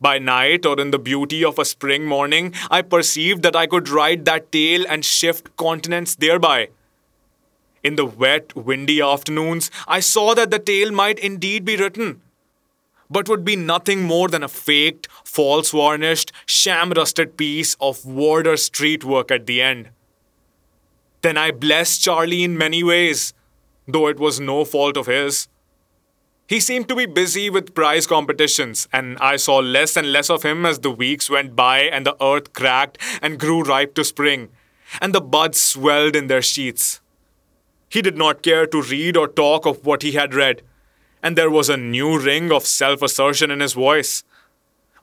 [0.00, 3.88] By night or in the beauty of a spring morning, I perceived that I could
[3.88, 6.68] ride that tale and shift continents thereby.
[7.82, 12.20] In the wet, windy afternoons, I saw that the tale might indeed be written,
[13.10, 18.56] but would be nothing more than a faked, false varnished, sham rusted piece of Wardour
[18.56, 19.90] Street work at the end.
[21.22, 23.32] Then I blessed Charlie in many ways,
[23.86, 25.48] though it was no fault of his.
[26.48, 30.44] He seemed to be busy with prize competitions, and I saw less and less of
[30.44, 34.50] him as the weeks went by and the earth cracked and grew ripe to spring,
[35.00, 37.00] and the buds swelled in their sheaths.
[37.88, 40.62] He did not care to read or talk of what he had read
[41.26, 44.22] and there was a new ring of self assertion in his voice.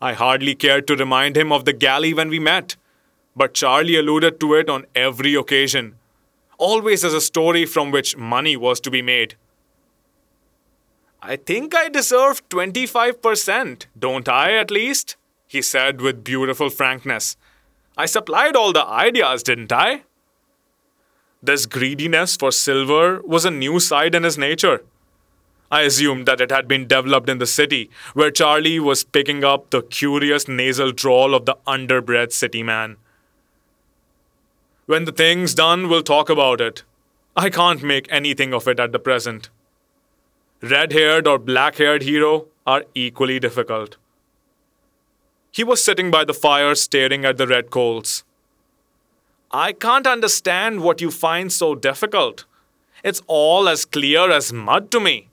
[0.02, 2.78] I hardly cared to remind him of the galley when we met,
[3.36, 5.96] but Charlie alluded to it on every occasion,
[6.58, 9.36] always as a story from which money was to be made.
[11.22, 15.18] I think I deserve 25%, don't I, at least?
[15.46, 17.36] He said with beautiful frankness.
[17.98, 20.04] I supplied all the ideas, didn't I?
[21.42, 24.84] This greediness for silver was a new side in his nature.
[25.74, 29.72] I assumed that it had been developed in the city, where Charlie was picking up
[29.72, 32.98] the curious nasal drawl of the underbred city man.
[34.86, 36.84] When the thing's done, we'll talk about it.
[37.36, 39.50] I can't make anything of it at the present.
[40.62, 43.98] Red haired or black haired hero are equally difficult.
[45.52, 48.24] He was sitting by the fire staring at the red coals.
[49.50, 52.46] I can't understand what you find so difficult.
[53.04, 55.30] It's all as clear as mud to me.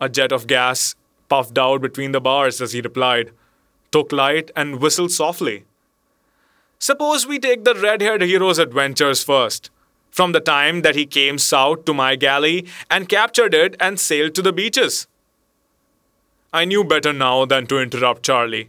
[0.00, 0.94] A jet of gas
[1.28, 3.30] puffed out between the bars as he replied,
[3.90, 5.64] took light, and whistled softly.
[6.78, 9.70] Suppose we take the red haired hero's adventures first,
[10.10, 14.34] from the time that he came south to my galley and captured it and sailed
[14.34, 15.06] to the beaches.
[16.52, 18.68] I knew better now than to interrupt Charlie.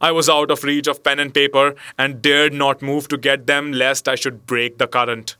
[0.00, 3.46] I was out of reach of pen and paper and dared not move to get
[3.46, 5.36] them lest I should break the current.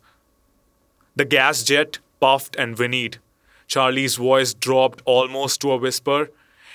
[1.16, 3.18] The gas jet puffed and whinnied.
[3.70, 6.30] Charlie's voice dropped almost to a whisper,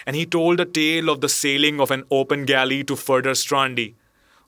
[0.06, 3.94] and he told a tale of the sailing of an open galley to Furdurstrandi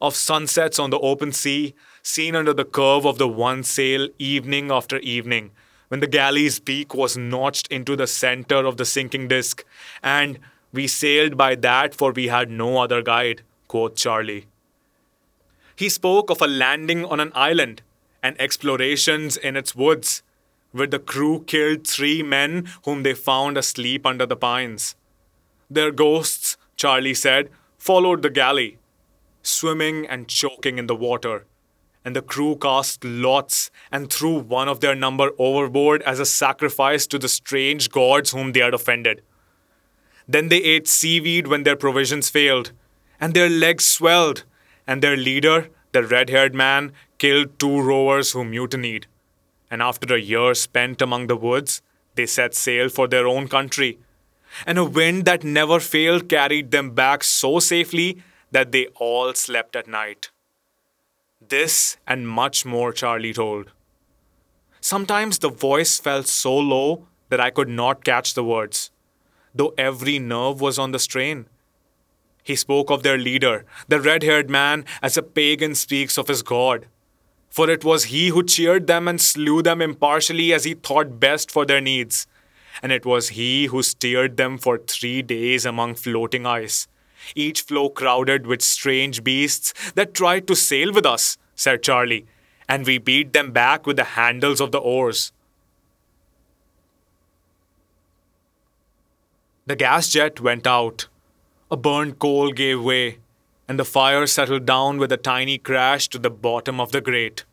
[0.01, 1.73] of sunsets on the open sea,
[2.03, 5.51] seen under the curve of the one sail evening after evening,
[5.87, 9.65] when the galley's beak was notched into the center of the sinking disk,
[10.03, 10.39] and
[10.71, 14.45] we sailed by that for we had no other guide, quoth Charlie.
[15.75, 17.81] He spoke of a landing on an island
[18.21, 20.23] and explorations in its woods,
[20.77, 24.95] where the crew killed three men whom they found asleep under the pines.
[25.69, 28.77] Their ghosts, Charlie said, followed the galley
[29.47, 31.45] swimming and choking in the water.
[32.03, 37.07] And the crew cast lots and threw one of their number overboard as a sacrifice
[37.07, 39.21] to the strange gods whom they had offended.
[40.27, 42.71] Then they ate seaweed when their provisions failed,
[43.19, 44.43] and their legs swelled,
[44.85, 49.07] and their leader, the red haired man, killed two rowers who mutinied.
[49.69, 51.81] And after a year spent among the woods,
[52.15, 53.99] they set sail for their own country.
[54.65, 59.75] And a wind that never failed carried them back so safely that they all slept
[59.75, 60.31] at night.
[61.45, 63.71] This and much more Charlie told.
[64.79, 68.89] Sometimes the voice fell so low that I could not catch the words,
[69.53, 71.47] though every nerve was on the strain.
[72.43, 76.41] He spoke of their leader, the red haired man, as a pagan speaks of his
[76.41, 76.87] god.
[77.49, 81.49] For it was he who cheered them and slew them impartially as he thought best
[81.49, 82.27] for their needs.
[82.83, 86.87] And it was he who steered them for three days among floating ice
[87.35, 92.25] each floe crowded with strange beasts that tried to sail with us, said Charlie,
[92.67, 95.31] and we beat them back with the handles of the oars.
[99.65, 101.07] The gas jet went out.
[101.69, 103.17] A burned coal gave way,
[103.67, 107.43] and the fire settled down with a tiny crash to the bottom of the grate.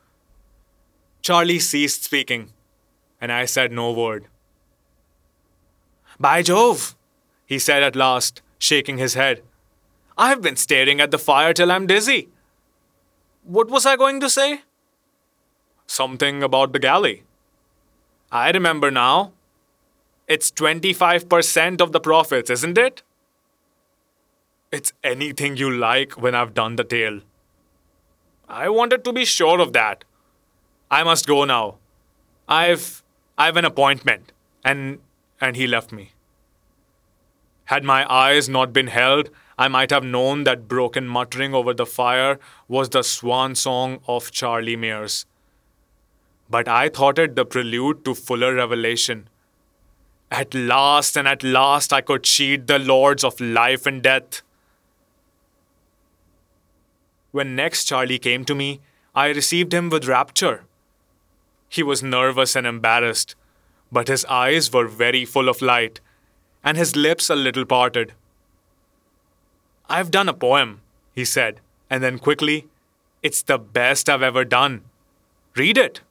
[1.23, 2.53] Charlie ceased speaking,
[3.21, 4.27] and I said no word.
[6.21, 6.95] By Jove,
[7.47, 9.43] he said at last, shaking his head.
[10.17, 12.29] I've been staring at the fire till I'm dizzy.
[13.43, 14.63] What was I going to say?
[15.87, 17.25] Something about the galley.
[18.31, 19.33] I remember now.
[20.27, 23.03] It's 25% of the profits, isn't it?
[24.75, 27.21] It's anything you like when I've done the tale.
[28.49, 30.03] I wanted to be sure of that.
[30.91, 31.77] I must go now.
[32.49, 33.05] I've
[33.39, 34.33] I've an appointment
[34.65, 34.99] and
[35.41, 36.07] and he left me.
[37.67, 41.87] Had my eyes not been held, I might have known that broken muttering over the
[41.87, 45.25] fire was the swan song of Charlie Mears.
[46.51, 49.29] But I thought it the prelude to fuller revelation.
[50.33, 54.43] At last and at last I could cheat the lords of life and death.
[57.35, 58.81] When next Charlie came to me,
[59.13, 60.67] I received him with rapture.
[61.69, 63.35] He was nervous and embarrassed,
[63.91, 65.99] but his eyes were very full of light,
[66.63, 68.13] and his lips a little parted.
[69.89, 70.83] I've done a poem,
[71.13, 72.69] he said, and then quickly,
[73.21, 74.83] It's the best I've ever done.
[75.57, 76.03] Read it.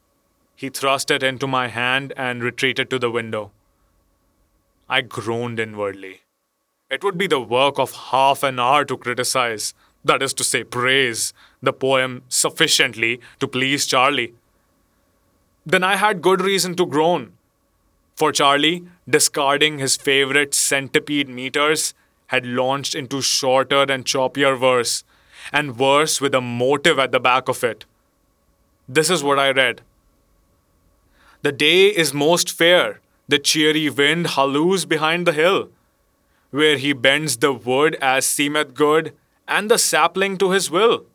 [0.58, 3.52] He thrust it into my hand and retreated to the window.
[4.90, 6.24] I groaned inwardly.
[6.90, 9.74] It would be the work of half an hour to criticize,
[10.04, 14.34] that is to say, praise, the poem sufficiently to please Charlie.
[15.66, 17.34] Then I had good reason to groan.
[18.16, 21.94] For Charlie, discarding his favorite centipede meters,
[22.28, 25.04] had launched into shorter and choppier verse,
[25.52, 27.86] and verse with a motive at the back of it.
[28.88, 29.82] This is what I read
[31.42, 35.70] The day is most fair, the cheery wind halloos behind the hill,
[36.52, 39.14] where he bends the wood as seemeth good,
[39.48, 41.06] and the sapling to his will.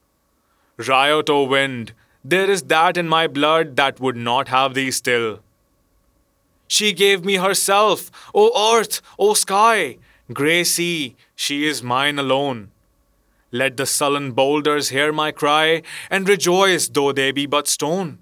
[0.76, 1.92] Riot, O wind,
[2.24, 5.40] there is that in my blood that would not have thee still.
[6.66, 9.98] She gave me herself, O earth, O sky,
[10.32, 12.70] grey sea, she is mine alone.
[13.50, 18.18] Let the sullen boulders hear my cry, and rejoice though they be but stone.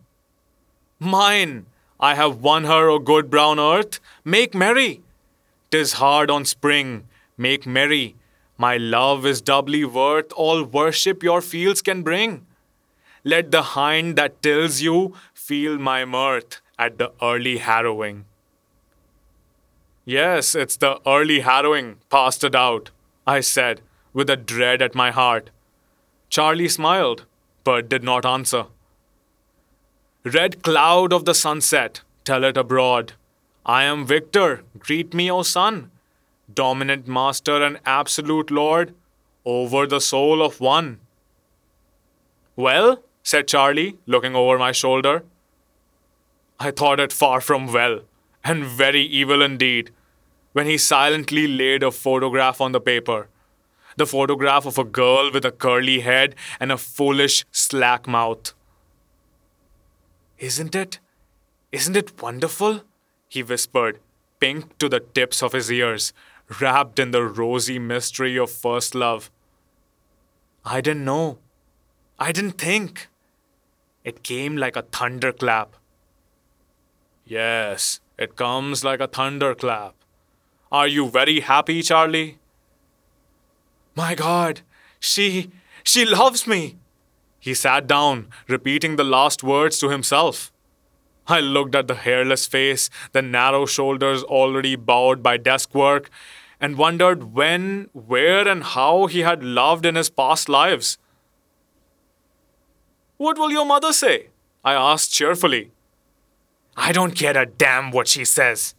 [1.00, 1.66] Mine,
[1.98, 5.02] I have won her, O good brown earth, make merry.
[5.70, 8.14] 'Tis hard on spring, make merry.
[8.58, 12.46] My love is doubly worth all worship your fields can bring.
[13.24, 18.24] Let the hind that tills you feel my mirth at the early harrowing.
[20.04, 22.90] Yes, it's the early harrowing, past a doubt,
[23.26, 23.80] I said,
[24.12, 25.50] with a dread at my heart.
[26.30, 27.24] Charlie smiled,
[27.64, 28.66] but did not answer.
[30.24, 33.14] Red cloud of the sunset, tell it abroad.
[33.64, 35.90] I am victor, greet me, O sun,
[36.52, 38.94] dominant master and absolute lord,
[39.44, 40.98] over the soul of one.
[42.56, 45.24] Well, said Charlie, looking over my shoulder.
[46.58, 48.00] I thought it far from well,
[48.44, 49.90] and very evil indeed,
[50.52, 53.28] when he silently laid a photograph on the paper.
[53.96, 58.52] The photograph of a girl with a curly head and a foolish, slack mouth.
[60.38, 60.98] Isn't it?
[61.72, 62.82] Isn't it wonderful?
[63.28, 64.00] He whispered,
[64.38, 66.12] pink to the tips of his ears,
[66.60, 69.30] wrapped in the rosy mystery of first love.
[70.64, 71.38] I didn't know.
[72.18, 73.08] I didn't think.
[74.04, 75.74] It came like a thunderclap.
[77.24, 79.94] Yes, it comes like a thunderclap.
[80.70, 82.38] Are you very happy, Charlie?
[83.94, 84.60] My God,
[85.00, 85.50] she.
[85.82, 86.76] she loves me!
[87.38, 90.52] He sat down, repeating the last words to himself.
[91.28, 96.10] I looked at the hairless face, the narrow shoulders already bowed by desk work,
[96.60, 100.98] and wondered when, where, and how he had loved in his past lives.
[103.16, 104.28] What will your mother say?
[104.64, 105.72] I asked cheerfully.
[106.76, 108.74] I don't care a damn what she says,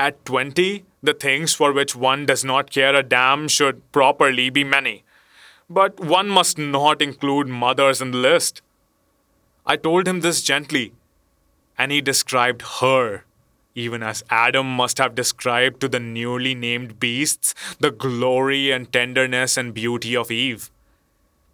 [0.00, 4.64] at 20, the things for which one does not care a damn should properly be
[4.64, 5.04] many.
[5.68, 8.62] But one must not include mothers in the list.
[9.70, 10.94] I told him this gently,
[11.78, 13.22] and he described her,
[13.76, 19.56] even as Adam must have described to the newly named beasts the glory and tenderness
[19.56, 20.72] and beauty of Eve.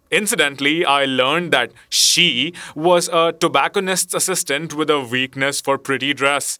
[0.09, 6.57] Incidentally, I learned that she was a tobacconist's assistant with a weakness for pretty dress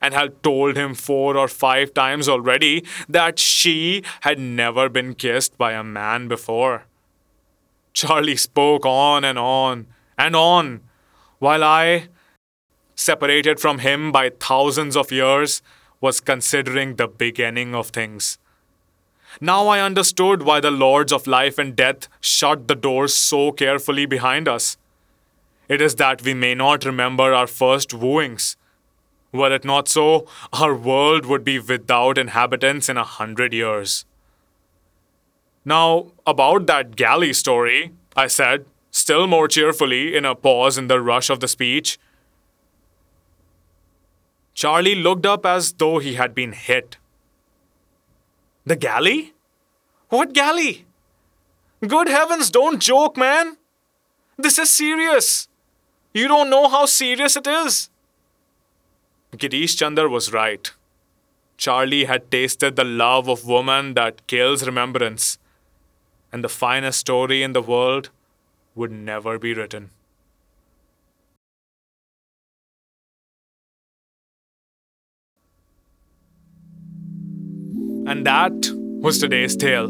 [0.00, 5.58] and had told him four or five times already that she had never been kissed
[5.58, 6.86] by a man before.
[7.92, 10.80] Charlie spoke on and on and on,
[11.38, 12.08] while I,
[12.94, 15.62] separated from him by thousands of years,
[16.00, 18.38] was considering the beginning of things.
[19.40, 24.06] Now I understood why the lords of life and death shut the doors so carefully
[24.06, 24.76] behind us.
[25.68, 28.56] It is that we may not remember our first wooings
[29.36, 34.04] were it not so, our world would be without inhabitants in a hundred years.
[35.64, 38.64] Now, about that galley story, I said,
[38.96, 41.98] still more cheerfully in a pause in the rush of the speech.
[44.54, 46.96] Charlie looked up as though he had been hit.
[48.64, 49.34] The galley?
[50.08, 50.86] What galley?
[51.86, 53.58] Good heavens, don't joke, man!
[54.38, 55.46] This is serious!
[56.14, 57.90] You don't know how serious it is!
[59.36, 60.72] Girish Chandar was right.
[61.58, 65.38] Charlie had tasted the love of woman that kills remembrance,
[66.32, 68.10] and the finest story in the world
[68.76, 69.90] would never be written.
[78.06, 78.52] And that
[79.02, 79.88] was today's tale.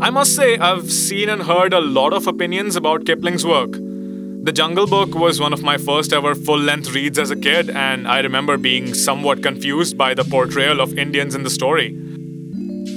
[0.00, 3.72] I must say, I've seen and heard a lot of opinions about Kipling's work.
[3.72, 7.70] The Jungle Book was one of my first ever full length reads as a kid,
[7.70, 11.96] and I remember being somewhat confused by the portrayal of Indians in the story.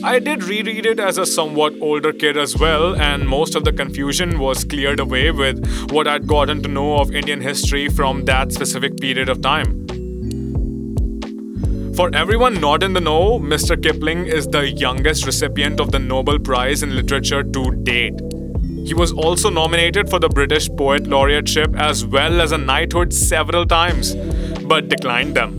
[0.01, 3.73] I did reread it as a somewhat older kid as well, and most of the
[3.73, 8.53] confusion was cleared away with what I'd gotten to know of Indian history from that
[8.53, 9.85] specific period of time.
[11.95, 13.81] For everyone not in the know, Mr.
[13.81, 18.17] Kipling is the youngest recipient of the Nobel Prize in Literature to date.
[18.85, 23.65] He was also nominated for the British Poet Laureateship as well as a knighthood several
[23.65, 24.15] times,
[24.63, 25.58] but declined them.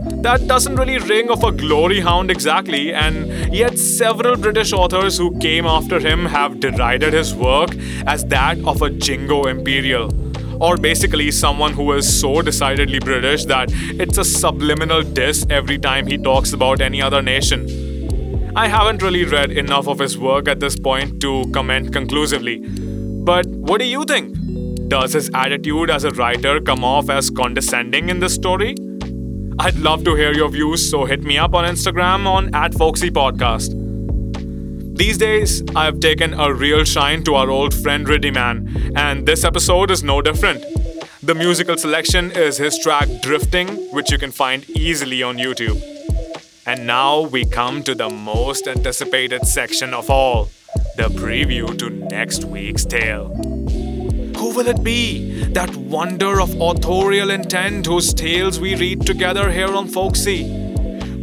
[0.00, 5.36] That doesn't really ring of a glory hound exactly, and yet several British authors who
[5.38, 7.70] came after him have derided his work
[8.06, 10.08] as that of a jingo imperial,
[10.62, 16.06] or basically someone who is so decidedly British that it's a subliminal diss every time
[16.06, 18.52] he talks about any other nation.
[18.54, 22.58] I haven't really read enough of his work at this point to comment conclusively.
[22.58, 24.36] But what do you think?
[24.88, 28.74] Does his attitude as a writer come off as condescending in this story?
[29.60, 33.10] I'd love to hear your views, so hit me up on Instagram on at Folksy
[33.10, 33.74] Podcast.
[34.96, 39.90] These days, I've taken a real shine to our old friend Riddiman, and this episode
[39.90, 40.64] is no different.
[41.24, 45.82] The musical selection is his track Drifting, which you can find easily on YouTube.
[46.64, 50.50] And now we come to the most anticipated section of all
[50.96, 53.57] the preview to next week's tale.
[54.38, 55.42] Who will it be?
[55.52, 60.44] That wonder of authorial intent whose tales we read together here on Folksy?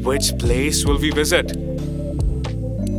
[0.03, 1.55] Which place will we visit?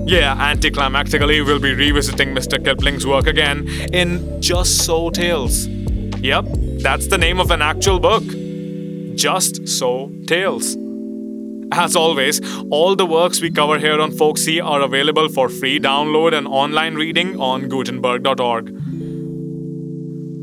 [0.09, 2.65] Yeah, anticlimactically, we'll be revisiting Mr.
[2.65, 5.67] Kipling's work again in Just So Tales.
[5.67, 6.47] Yep,
[6.81, 8.25] that's the name of an actual book.
[9.17, 10.77] Just So Tales.
[11.73, 12.41] As always,
[12.71, 16.95] all the works we cover here on Folksy are available for free download and online
[16.95, 18.86] reading on Gutenberg.org.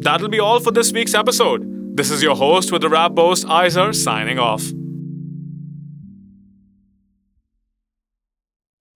[0.04, 1.96] That'll be all for this week's episode.
[1.96, 4.62] This is your host with the rap boast, Iser, signing off.